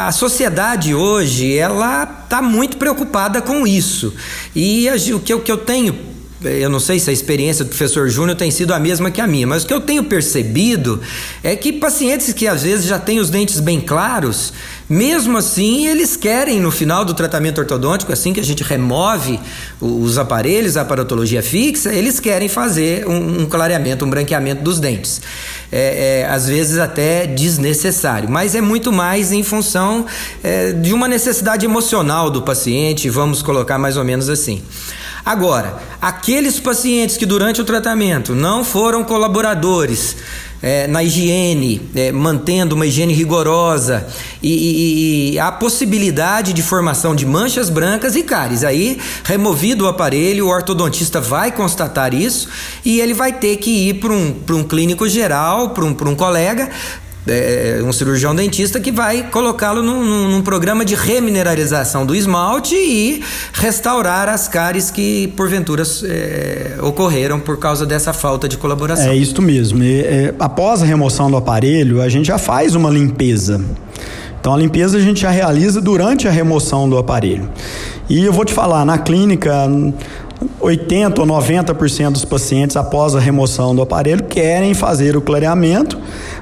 a 0.06 0.12
sociedade 0.12 0.95
hoje 0.95 1.56
ela 1.56 2.04
está 2.04 2.40
muito 2.40 2.76
preocupada 2.76 3.42
com 3.42 3.66
isso. 3.66 4.14
E 4.54 4.88
o, 5.12 5.18
que, 5.18 5.37
que 5.40 5.52
eu 5.52 5.59
tenho 5.59 6.16
eu 6.45 6.68
não 6.68 6.78
sei 6.78 7.00
se 7.00 7.09
a 7.09 7.12
experiência 7.12 7.64
do 7.64 7.68
professor 7.68 8.09
Júnior 8.09 8.37
tem 8.37 8.50
sido 8.50 8.73
a 8.73 8.78
mesma 8.78 9.11
que 9.11 9.21
a 9.21 9.26
minha, 9.26 9.47
mas 9.47 9.64
o 9.64 9.66
que 9.66 9.73
eu 9.73 9.80
tenho 9.80 10.04
percebido 10.04 11.00
é 11.42 11.56
que 11.56 11.73
pacientes 11.73 12.33
que 12.33 12.47
às 12.47 12.62
vezes 12.62 12.87
já 12.87 12.99
têm 12.99 13.18
os 13.18 13.30
dentes 13.30 13.59
bem 13.59 13.80
claros, 13.80 14.52
mesmo 14.88 15.37
assim 15.37 15.87
eles 15.87 16.16
querem 16.16 16.61
no 16.61 16.71
final 16.71 17.05
do 17.05 17.14
tratamento 17.14 17.59
ortodôntico, 17.59 18.12
assim 18.12 18.33
que 18.33 18.40
a 18.40 18.45
gente 18.45 18.62
remove 18.62 19.40
os 19.81 20.19
aparelhos, 20.19 20.76
a 20.76 20.83
aparatologia 20.83 21.43
fixa, 21.43 21.93
eles 21.93 22.21
querem 22.21 22.49
fazer 22.49 23.07
um, 23.07 23.43
um 23.43 23.47
clareamento, 23.47 24.05
um 24.05 24.11
branqueamento 24.11 24.62
dos 24.62 24.78
dentes. 24.78 25.21
É, 25.73 26.23
é, 26.23 26.26
às 26.31 26.47
vezes 26.47 26.78
até 26.78 27.26
desnecessário, 27.26 28.31
mas 28.31 28.55
é 28.55 28.61
muito 28.61 28.93
mais 28.93 29.33
em 29.33 29.43
função 29.43 30.07
é, 30.43 30.73
de 30.73 30.95
uma 30.95 31.09
necessidade 31.09 31.64
emocional 31.64 32.31
do 32.31 32.43
paciente, 32.43 33.11
vamos 33.11 33.43
colocar 33.43 33.76
mais 33.76 33.97
ou 33.97 34.05
menos 34.05 34.28
assim. 34.28 34.62
Agora, 35.26 35.76
aqueles 36.00 36.61
pacientes 36.61 37.16
que 37.16 37.26
durante 37.26 37.61
o 37.61 37.64
tratamento 37.64 38.33
não 38.33 38.64
foram 38.64 39.02
colaboradores 39.02 40.16
é, 40.62 40.86
na 40.86 41.02
higiene, 41.02 41.80
é, 41.94 42.12
mantendo 42.12 42.75
uma 42.75 42.86
higiene 42.86 43.12
rigorosa 43.12 44.06
e, 44.42 44.52
e, 44.52 45.32
e, 45.34 45.38
a 45.38 45.52
possibilidade 45.52 46.52
de 46.52 46.62
formação 46.62 47.14
de 47.14 47.26
manchas 47.26 47.68
brancas 47.68 48.16
e 48.16 48.22
cáries. 48.22 48.64
Aí, 48.64 48.98
removido 49.25 49.84
o 49.84 49.88
aparelho, 49.88 50.46
o 50.46 50.50
ortodontista 50.50 51.20
vai 51.20 51.52
constatar 51.52 52.14
isso 52.14 52.48
e 52.84 53.00
ele 53.00 53.14
vai 53.14 53.32
ter 53.32 53.56
que 53.56 53.88
ir 53.88 53.94
para 53.94 54.12
um, 54.12 54.34
um 54.50 54.64
clínico 54.64 55.08
geral, 55.08 55.70
para 55.70 55.84
um, 55.84 55.90
um 55.90 56.14
colega, 56.14 56.70
é, 57.26 57.80
um 57.83 57.92
cirurgião 57.92 58.35
dentista 58.35 58.78
que 58.78 58.92
vai 58.92 59.25
colocá-lo 59.30 59.83
num, 59.83 60.04
num, 60.04 60.30
num, 60.30 60.42
programa 60.42 60.85
de 60.85 60.95
remineralização 60.95 62.06
do 62.06 62.14
esmalte 62.14 62.75
e 62.75 63.23
restaurar 63.52 64.28
as 64.28 64.47
cáries 64.49 64.90
que 64.90 65.28
porventura 65.37 65.83
é, 66.04 66.76
ocorreram 66.83 67.40
por 67.40 67.59
causa 67.59 67.85
dessa 67.85 68.12
falta 68.12 68.49
de 68.49 68.56
colaboração. 68.56 69.09
É 69.09 69.16
isso 69.16 69.42
mesmo. 69.42 69.83
E, 69.83 70.00
é, 70.00 70.35
após 70.38 70.83
a 70.83 70.87
remoção 70.87 71.30
do 71.30 71.37
aparelho, 71.37 72.00
a 72.00 72.09
gente 72.09 72.26
já 72.26 72.38
faz 72.38 72.75
uma 72.75 72.90
limpeza. 72.90 73.61
Então 74.40 74.54
a 74.54 74.56
limpeza 74.56 74.97
a 74.97 75.00
gente 75.00 75.23
já 75.23 75.30
realiza 75.30 75.80
durante 75.80 76.28
a 76.28 76.30
remoção 76.30 76.88
do 76.88 76.97
aparelho. 76.97 77.50
E 78.09 78.25
eu 78.25 78.33
vou 78.33 78.45
te 78.45 78.54
falar, 78.54 78.85
na 78.85 78.97
clínica, 78.99 79.68
80 80.61 81.21
ou 81.21 81.26
90% 81.26 82.12
dos 82.12 82.25
pacientes 82.25 82.76
após 82.76 83.14
a 83.14 83.21
remoção 83.21 83.75
do 83.75 83.83
aparelho 83.83 84.25
querem 84.25 84.75
fazer 84.75 85.16
o 85.16 85.21
clareamento 85.21 85.99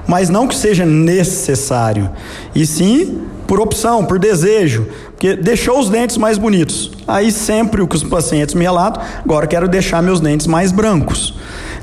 mas 0.07 0.29
não 0.29 0.47
que 0.47 0.55
seja 0.55 0.85
necessário, 0.85 2.09
e 2.53 2.65
sim 2.65 3.21
por 3.47 3.59
opção, 3.59 4.03
por 4.03 4.17
desejo, 4.17 4.87
porque 5.11 5.35
deixou 5.35 5.79
os 5.79 5.87
dentes 5.87 6.17
mais 6.17 6.37
bonitos. 6.37 6.91
Aí 7.07 7.31
sempre 7.31 7.81
o 7.81 7.87
que 7.87 7.95
os 7.95 8.03
pacientes 8.03 8.55
me 8.55 8.63
relatam, 8.63 9.03
agora 9.23 9.45
quero 9.45 9.67
deixar 9.67 10.01
meus 10.01 10.19
dentes 10.19 10.47
mais 10.47 10.71
brancos. 10.71 11.35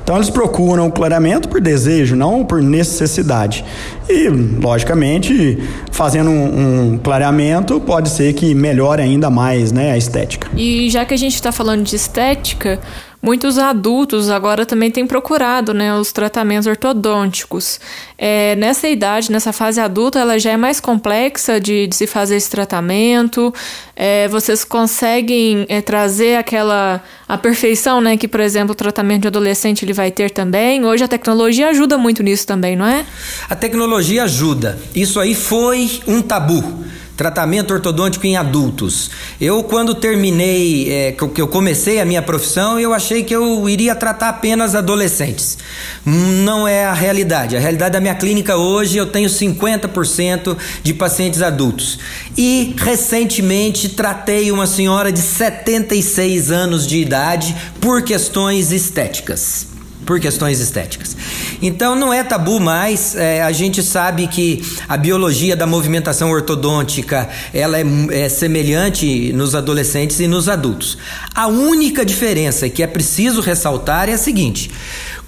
Então 0.03 0.17
eles 0.17 0.29
procuram 0.29 0.87
o 0.87 0.91
clareamento 0.91 1.47
por 1.47 1.61
desejo, 1.61 2.15
não 2.15 2.43
por 2.43 2.61
necessidade. 2.61 3.63
E, 4.09 4.27
logicamente, 4.27 5.57
fazendo 5.91 6.29
um, 6.29 6.93
um 6.93 6.97
clareamento, 6.97 7.79
pode 7.79 8.09
ser 8.09 8.33
que 8.33 8.53
melhore 8.53 9.01
ainda 9.01 9.29
mais 9.29 9.71
né, 9.71 9.91
a 9.91 9.97
estética. 9.97 10.49
E 10.57 10.89
já 10.89 11.05
que 11.05 11.13
a 11.13 11.17
gente 11.17 11.35
está 11.35 11.51
falando 11.53 11.83
de 11.83 11.95
estética, 11.95 12.79
Muitos 13.23 13.57
adultos 13.57 14.29
agora 14.29 14.65
também 14.65 14.91
têm 14.91 15.07
procurado 15.07 15.73
né, 15.73 15.95
os 15.95 16.11
tratamentos 16.11 16.67
ortodônticos. 16.67 17.79
É, 18.17 18.53
nessa 18.57 18.89
idade, 18.89 19.31
nessa 19.31 19.53
fase 19.53 19.79
adulta, 19.79 20.19
ela 20.19 20.37
já 20.37 20.51
é 20.51 20.57
mais 20.57 20.81
complexa 20.81 21.57
de, 21.57 21.87
de 21.87 21.95
se 21.95 22.05
fazer 22.05 22.35
esse 22.35 22.49
tratamento. 22.49 23.53
É, 23.95 24.27
vocês 24.27 24.65
conseguem 24.65 25.65
é, 25.69 25.79
trazer 25.79 26.35
aquela 26.35 27.01
a 27.25 27.37
perfeição 27.37 28.01
né, 28.01 28.17
que, 28.17 28.27
por 28.27 28.41
exemplo, 28.41 28.73
o 28.73 28.75
tratamento 28.75 29.21
de 29.21 29.29
adolescente 29.29 29.85
ele 29.85 29.93
vai 29.93 30.11
ter 30.11 30.29
também. 30.29 30.83
Hoje 30.83 31.05
a 31.05 31.07
tecnologia 31.07 31.69
ajuda 31.69 31.97
muito 31.97 32.21
nisso 32.21 32.45
também, 32.45 32.75
não 32.75 32.85
é? 32.85 33.05
A 33.49 33.55
tecnologia 33.55 34.25
ajuda. 34.25 34.77
Isso 34.93 35.17
aí 35.17 35.33
foi 35.33 36.01
um 36.05 36.21
tabu 36.21 36.83
tratamento 37.15 37.73
ortodôntico 37.73 38.25
em 38.25 38.35
adultos. 38.35 39.11
Eu, 39.39 39.63
quando 39.63 39.95
terminei, 39.95 40.91
é, 40.91 41.11
que 41.11 41.41
eu 41.41 41.47
comecei 41.47 41.99
a 41.99 42.05
minha 42.05 42.21
profissão, 42.21 42.79
eu 42.79 42.93
achei 42.93 43.23
que 43.23 43.35
eu 43.35 43.67
iria 43.69 43.95
tratar 43.95 44.29
apenas 44.29 44.75
adolescentes. 44.75 45.57
Não 46.05 46.67
é 46.67 46.85
a 46.85 46.93
realidade. 46.93 47.55
A 47.55 47.59
realidade 47.59 47.93
da 47.93 47.99
minha 47.99 48.15
clínica 48.15 48.57
hoje, 48.57 48.97
eu 48.97 49.05
tenho 49.05 49.29
50% 49.29 50.57
de 50.81 50.93
pacientes 50.93 51.41
adultos. 51.41 51.99
E, 52.37 52.75
recentemente, 52.77 53.89
tratei 53.89 54.51
uma 54.51 54.67
senhora 54.67 55.11
de 55.11 55.19
76 55.19 56.51
anos 56.51 56.87
de 56.87 56.97
idade 56.97 57.55
por 57.79 58.01
questões 58.01 58.71
estéticas 58.71 59.72
por 60.05 60.19
questões 60.19 60.59
estéticas. 60.59 61.15
Então 61.61 61.95
não 61.95 62.13
é 62.13 62.23
tabu 62.23 62.59
mais, 62.59 63.15
é, 63.15 63.41
a 63.41 63.51
gente 63.51 63.81
sabe 63.81 64.27
que 64.27 64.63
a 64.87 64.97
biologia 64.97 65.55
da 65.55 65.65
movimentação 65.65 66.29
ortodôntica 66.29 67.29
ela 67.53 67.77
é, 67.79 67.85
é, 68.11 68.29
semelhante 68.29 69.31
nos 69.33 69.55
adolescentes 69.55 70.19
e 70.19 70.27
nos 70.27 70.49
adultos. 70.49 70.97
A 71.33 71.47
única 71.47 72.05
diferença 72.05 72.69
que 72.69 72.83
é 72.83 72.87
preciso 72.87 73.41
ressaltar 73.41 74.09
é 74.09 74.13
a 74.13 74.17
seguinte: 74.17 74.71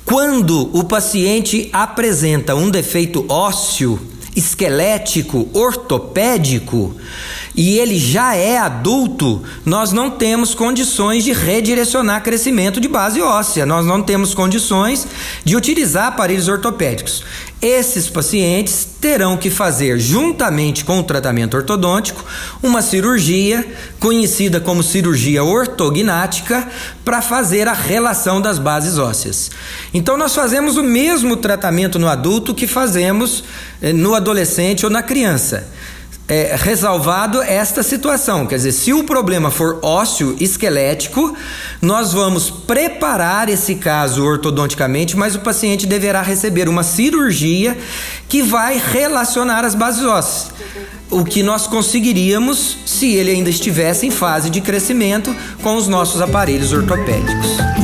quando 0.04 0.70
o 0.78 0.84
paciente 0.84 1.70
apresenta 1.74 2.56
um 2.56 2.70
defeito 2.70 3.26
ósseo, 3.28 4.00
esquelético, 4.36 5.48
ortopédico, 5.54 6.96
e 7.56 7.80
ele 7.80 7.98
já 7.98 8.36
é 8.36 8.58
adulto, 8.58 9.42
nós 9.66 9.92
não 9.92 10.10
temos 10.10 10.54
condições 10.54 11.24
de 11.24 11.32
redirecionar 11.32 12.22
crescimento 12.22 12.82
de 12.82 12.88
base 12.88 13.22
óssea, 13.22 13.66
nós 13.66 13.86
não 13.86 14.02
temos 14.02 14.34
condições 14.34 15.08
de 15.44 15.56
utilizar 15.56 16.08
aparelhos 16.08 16.50
ortopédicos. 16.50 17.24
Esses 17.62 18.10
pacientes 18.10 18.86
terão 19.00 19.38
que 19.38 19.50
fazer, 19.50 19.98
juntamente 19.98 20.84
com 20.84 21.00
o 21.00 21.04
tratamento 21.04 21.56
ortodôntico, 21.56 22.24
uma 22.62 22.82
cirurgia 22.82 23.66
conhecida 24.00 24.60
como 24.60 24.84
cirurgia 24.84 25.44
ortognática 25.44 26.68
para 27.06 27.22
fazer 27.22 27.68
a 27.68 27.74
relação 27.74 28.42
das 28.42 28.60
bases 28.60 28.98
ósseas. 28.98 29.50
Então, 29.94 30.18
nós 30.18 30.36
fazemos 30.36 30.76
o 30.76 30.84
mesmo 30.84 31.38
tratamento 31.38 31.98
no 31.98 32.10
adulto 32.10 32.54
que 32.54 32.68
fazemos 32.68 33.44
eh, 33.82 33.94
no 33.94 34.14
adolescente 34.14 34.86
ou 34.86 34.92
na 34.92 35.02
criança 35.02 35.75
é, 36.28 36.56
resalvado 36.58 37.42
esta 37.42 37.84
situação. 37.84 38.46
Quer 38.46 38.56
dizer, 38.56 38.72
se 38.72 38.94
o 38.94 39.04
problema 39.04 39.52
for 39.52 39.80
ósseo 39.82 40.36
esquelético, 40.40 41.36
nós 41.82 42.14
vamos 42.14 42.50
preparar 42.50 43.48
esse 43.50 43.76
caso 43.76 44.24
ortodonticamente, 44.24 45.16
mas 45.16 45.36
o 45.36 45.40
paciente 45.40 45.86
deverá 45.86 46.22
receber 46.22 46.68
uma 46.68 46.84
cirurgia 46.84 47.78
que 48.28 48.42
vai 48.42 48.82
relacionar 48.84 49.64
as 49.64 49.76
bases 49.76 50.04
ósseas. 50.04 50.54
O 51.12 51.24
que 51.24 51.44
nós 51.44 51.68
conseguiríamos 51.68 52.78
se 52.86 53.14
ele 53.14 53.32
ainda 53.32 53.50
estivesse 53.50 54.08
em 54.08 54.12
fase 54.12 54.50
de 54.50 54.60
crescimento 54.62 55.36
com 55.62 55.76
os 55.76 55.88
nossos 55.88 56.20
aparelhos 56.22 56.74
ortopédicos. 56.74 57.75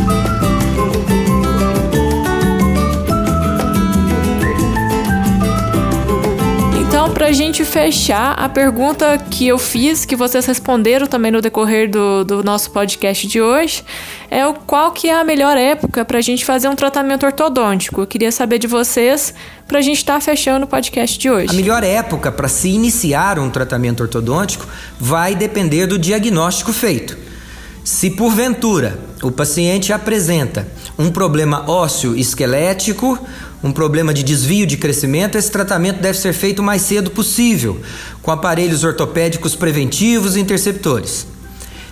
Gente 7.34 7.64
fechar, 7.66 8.34
a 8.34 8.50
pergunta 8.50 9.18
que 9.18 9.48
eu 9.48 9.58
fiz, 9.58 10.06
que 10.06 10.16
vocês 10.16 10.46
responderam 10.46 11.08
também 11.08 11.32
no 11.32 11.42
decorrer 11.42 11.90
do, 11.90 12.24
do 12.24 12.44
nosso 12.44 12.72
podcast 12.72 13.28
de 13.28 13.42
hoje, 13.42 13.84
é 14.30 14.46
o 14.46 14.54
qual 14.54 14.92
que 14.92 15.10
é 15.10 15.20
a 15.20 15.24
melhor 15.24 15.58
época 15.58 16.04
para 16.06 16.18
a 16.18 16.22
gente 16.22 16.44
fazer 16.44 16.68
um 16.68 16.76
tratamento 16.76 17.26
ortodôntico. 17.26 18.02
Eu 18.02 18.08
queria 18.08 18.32
saber 18.32 18.60
de 18.60 18.68
vocês 18.68 19.34
para 19.68 19.80
a 19.80 19.82
gente 19.82 19.98
estar 19.98 20.16
tá 20.16 20.22
fechando 20.22 20.66
o 20.66 20.68
podcast 20.68 21.18
de 21.18 21.30
hoje. 21.30 21.50
A 21.50 21.54
melhor 21.54 21.84
época 21.84 22.32
para 22.32 22.48
se 22.48 22.70
iniciar 22.70 23.40
um 23.40 23.50
tratamento 23.50 24.02
ortodôntico 24.02 24.68
vai 25.00 25.36
depender 25.36 25.88
do 25.88 25.98
diagnóstico 25.98 26.74
feito. 26.74 27.18
Se 27.84 28.12
porventura 28.12 29.00
o 29.24 29.32
paciente 29.32 29.92
apresenta 29.94 30.68
um 30.98 31.12
problema 31.12 31.70
ósseo 31.70 32.16
esquelético, 32.16 33.18
um 33.64 33.72
problema 33.72 34.14
de 34.14 34.24
desvio 34.24 34.66
de 34.66 34.78
crescimento, 34.78 35.38
esse 35.38 35.52
tratamento 35.52 36.02
deve 36.02 36.18
ser 36.18 36.34
feito 36.34 36.60
o 36.60 36.64
mais 36.64 36.82
cedo 36.82 37.12
possível, 37.12 37.80
com 38.22 38.32
aparelhos 38.32 38.84
ortopédicos 38.84 39.56
preventivos 39.56 40.36
e 40.36 40.40
interceptores. 40.40 41.28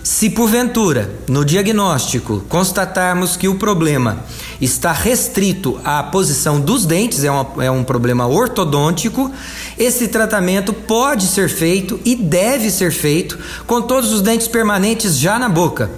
Se 0.01 0.29
porventura, 0.29 1.11
no 1.27 1.45
diagnóstico, 1.45 2.43
constatarmos 2.49 3.35
que 3.35 3.47
o 3.47 3.55
problema 3.55 4.23
está 4.59 4.91
restrito 4.91 5.79
à 5.83 6.01
posição 6.01 6.59
dos 6.59 6.85
dentes, 6.85 7.23
é, 7.23 7.29
uma, 7.29 7.63
é 7.63 7.69
um 7.69 7.83
problema 7.83 8.25
ortodôntico, 8.25 9.31
esse 9.77 10.07
tratamento 10.07 10.73
pode 10.73 11.27
ser 11.27 11.49
feito 11.49 11.99
e 12.05 12.15
deve 12.15 12.71
ser 12.71 12.91
feito 12.91 13.37
com 13.67 13.81
todos 13.81 14.11
os 14.11 14.21
dentes 14.21 14.47
permanentes 14.47 15.17
já 15.17 15.37
na 15.37 15.49
boca 15.49 15.91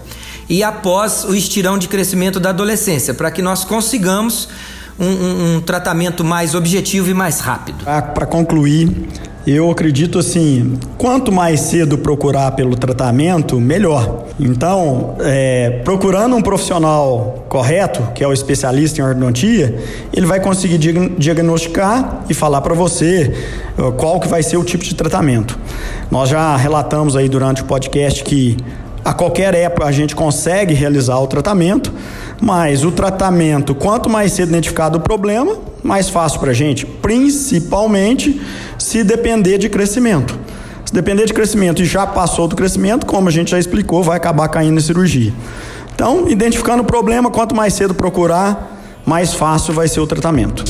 e 0.52 0.64
após 0.64 1.24
o 1.24 1.34
estirão 1.34 1.78
de 1.78 1.88
crescimento 1.88 2.38
da 2.38 2.50
adolescência, 2.50 3.14
para 3.14 3.32
que 3.32 3.42
nós 3.42 3.64
consigamos 3.64 4.50
um, 5.00 5.56
um, 5.56 5.62
tratamento 5.62 6.24
mais 6.24 6.56
objetivo 6.56 7.10
e 7.10 7.14
mais 7.14 7.40
rápido. 7.40 7.84
Para 7.86 8.26
concluir, 8.26 9.08
eu 9.46 9.72
acredito 9.72 10.20
assim, 10.20 10.78
quanto 10.98 11.32
mais 11.32 11.62
cedo 11.62 11.98
procurar 11.98 12.52
pelo 12.52 12.76
tratamento, 12.76 13.60
melhor. 13.60 14.28
Então, 14.40 15.16
é, 15.22 15.82
procurando 15.84 16.36
um 16.36 16.42
profissional 16.42 17.46
correto, 17.50 18.04
que 18.14 18.24
é 18.24 18.28
o 18.28 18.34
especialista 18.34 19.02
em 19.02 19.04
ortodontia, 19.04 19.76
ele 20.14 20.26
vai 20.26 20.40
conseguir 20.40 20.78
diagnosticar 21.18 22.22
e 22.30 22.34
falar 22.34 22.62
para 22.62 22.74
você 22.74 23.34
qual 23.98 24.20
que 24.20 24.28
vai 24.28 24.44
ser 24.44 24.58
o 24.58 24.64
tipo 24.64 24.84
de 24.84 24.94
tratamento. 24.94 25.58
Nós 26.10 26.30
já 26.30 26.56
relatamos 26.56 27.16
aí 27.16 27.28
durante 27.28 27.64
o 27.64 27.66
podcast 27.66 28.24
que 28.24 28.58
a 29.04 29.14
qualquer 29.14 29.54
época 29.54 29.86
a 29.86 29.92
gente 29.92 30.16
consegue 30.16 30.74
realizar 30.74 31.18
o 31.20 31.28
tratamento, 31.28 31.92
mas 32.42 32.84
o 32.84 32.92
tratamento, 32.92 33.74
quanto 33.74 34.10
mais 34.10 34.34
cedo 34.34 34.50
identificado 34.50 34.98
o 34.98 35.02
problema, 35.02 35.58
mais 35.84 36.10
fácil 36.10 36.40
para 36.40 36.52
a 36.52 36.54
gente, 36.54 36.86
principalmente 36.86 38.42
se 38.78 39.04
depender 39.04 39.58
de 39.58 39.70
crescimento. 39.70 40.40
Se 40.86 40.94
depender 40.94 41.26
de 41.26 41.34
crescimento 41.34 41.82
e 41.82 41.86
já 41.86 42.06
passou 42.06 42.48
do 42.48 42.56
crescimento, 42.56 43.06
como 43.06 43.28
a 43.28 43.32
gente 43.32 43.52
já 43.52 43.60
explicou, 43.60 44.04
vai 44.04 44.18
acabar 44.18 44.48
caindo 44.50 44.78
em 44.78 44.82
cirurgia. 44.82 45.34
Então, 45.96 46.28
identificando 46.28 46.84
o 46.84 46.86
problema, 46.86 47.30
quanto 47.30 47.56
mais 47.56 47.74
cedo 47.74 47.94
procurar, 47.94 48.78
mais 49.06 49.34
fácil 49.34 49.74
vai 49.74 49.88
ser 49.88 50.00
o 50.00 50.08
tratamento. 50.08 50.64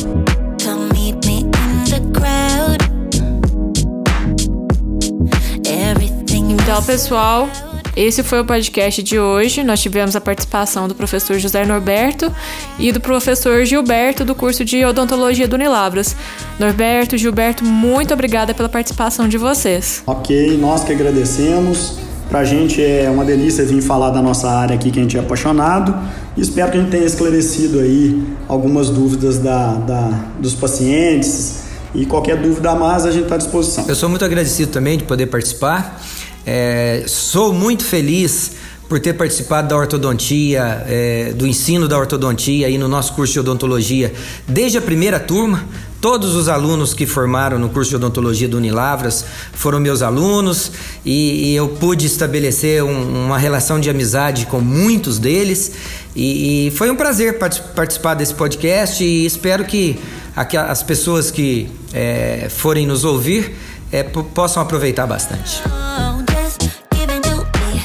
Então, 6.72 6.84
pessoal, 6.84 7.50
esse 7.96 8.24
foi 8.24 8.40
o 8.40 8.46
podcast 8.46 9.04
de 9.04 9.20
hoje. 9.20 9.64
Nós 9.64 9.82
tivemos 9.82 10.16
a 10.16 10.22
participação 10.22 10.88
do 10.88 10.96
professor 10.96 11.38
José 11.38 11.66
Norberto 11.66 12.34
e 12.80 12.92
do 12.92 13.02
professor 13.02 13.66
Gilberto 13.66 14.24
do 14.24 14.34
curso 14.34 14.64
de 14.64 14.84
odontologia 14.86 15.48
do 15.48 15.56
Unilabras. 15.56 16.16
Norberto, 16.60 17.18
Gilberto, 17.18 17.66
muito 17.66 18.14
obrigada 18.14 18.54
pela 18.54 18.70
participação 18.70 19.28
de 19.28 19.38
vocês. 19.38 20.04
Ok, 20.08 20.58
nós 20.58 20.84
que 20.84 20.94
agradecemos. 20.94 21.98
Pra 22.30 22.46
gente 22.46 22.82
é 22.82 23.10
uma 23.10 23.26
delícia 23.26 23.66
vir 23.66 23.82
falar 23.82 24.12
da 24.12 24.22
nossa 24.22 24.50
área 24.50 24.74
aqui 24.74 24.90
que 24.90 24.98
a 24.98 25.02
gente 25.02 25.18
é 25.18 25.20
apaixonado. 25.20 25.94
E 26.38 26.40
espero 26.40 26.72
que 26.72 26.78
a 26.78 26.80
gente 26.80 26.92
tenha 26.92 27.06
esclarecido 27.06 27.78
aí 27.80 28.24
algumas 28.48 28.90
dúvidas 28.90 29.38
da, 29.38 29.74
da 29.74 30.12
dos 30.40 30.54
pacientes. 30.54 31.64
E 31.94 32.06
qualquer 32.06 32.38
dúvida 32.38 32.72
a 32.72 32.76
mais, 32.76 33.06
a 33.06 33.12
gente 33.12 33.24
está 33.24 33.36
à 33.36 33.38
disposição. 33.38 33.84
Eu 33.86 33.96
sou 33.96 34.08
muito 34.08 34.24
agradecido 34.24 34.72
também 34.72 34.98
de 34.98 35.04
poder 35.04 35.28
participar. 35.28 36.02
É, 36.46 37.04
sou 37.08 37.54
muito 37.54 37.84
feliz 37.84 38.52
por 38.92 39.00
ter 39.00 39.14
participado 39.14 39.70
da 39.70 39.78
ortodontia, 39.78 40.84
é, 40.86 41.32
do 41.34 41.48
ensino 41.48 41.88
da 41.88 41.98
ortodontia 41.98 42.68
aí 42.68 42.78
no 42.78 42.90
nosso 42.90 43.14
curso 43.14 43.32
de 43.32 43.40
odontologia 43.40 44.12
desde 44.46 44.78
a 44.78 44.82
primeira 44.82 45.18
turma. 45.18 45.64
Todos 46.02 46.36
os 46.36 46.50
alunos 46.50 46.94
que 46.94 47.06
formaram 47.06 47.58
no 47.58 47.70
curso 47.70 47.92
de 47.92 47.96
odontologia 47.96 48.50
do 48.50 48.58
Unilavras 48.58 49.24
foram 49.54 49.80
meus 49.80 50.02
alunos 50.02 50.74
e, 51.06 51.52
e 51.52 51.56
eu 51.56 51.70
pude 51.70 52.06
estabelecer 52.06 52.84
um, 52.84 53.28
uma 53.28 53.38
relação 53.38 53.80
de 53.80 53.90
amizade 53.90 54.46
com 54.48 54.60
muitos 54.60 55.20
deles. 55.20 55.72
E, 56.14 56.68
e 56.68 56.72
foi 56.72 56.92
um 56.92 56.96
prazer 56.98 57.40
participar 57.40 58.16
desse 58.16 58.34
podcast 58.34 59.02
e 59.02 59.26
espero 59.26 59.64
que 59.64 59.98
as 60.36 60.84
pessoas 60.84 61.32
que 61.32 61.70
é, 61.94 62.48
forem 62.50 62.86
nos 62.86 63.06
ouvir 63.06 63.56
é, 63.90 64.04
possam 64.04 64.62
aproveitar 64.62 65.08
bastante. 65.08 65.62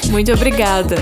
Muito 0.09 0.31
obrigada. 0.31 0.95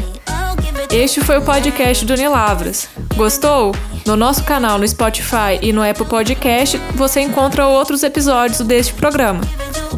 Este 0.91 1.21
foi 1.21 1.37
o 1.37 1.41
podcast 1.41 2.05
do 2.05 2.13
Unilavras. 2.13 2.87
Gostou? 3.15 3.73
No 4.05 4.15
nosso 4.15 4.43
canal 4.43 4.77
no 4.77 4.87
Spotify 4.87 5.59
e 5.61 5.73
no 5.73 5.81
Apple 5.81 6.05
Podcast 6.05 6.77
você 6.93 7.21
encontra 7.21 7.67
outros 7.67 8.03
episódios 8.03 8.59
deste 8.61 8.93
programa. 8.93 9.41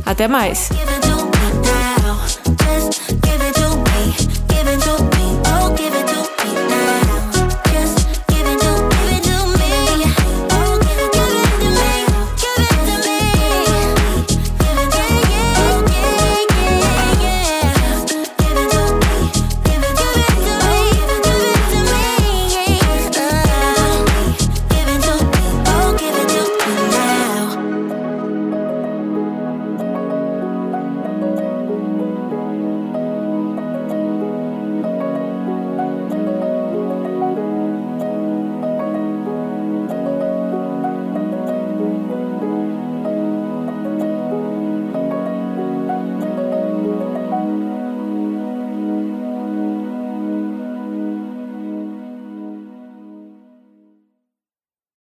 Até 0.06 0.28
mais! 0.28 0.70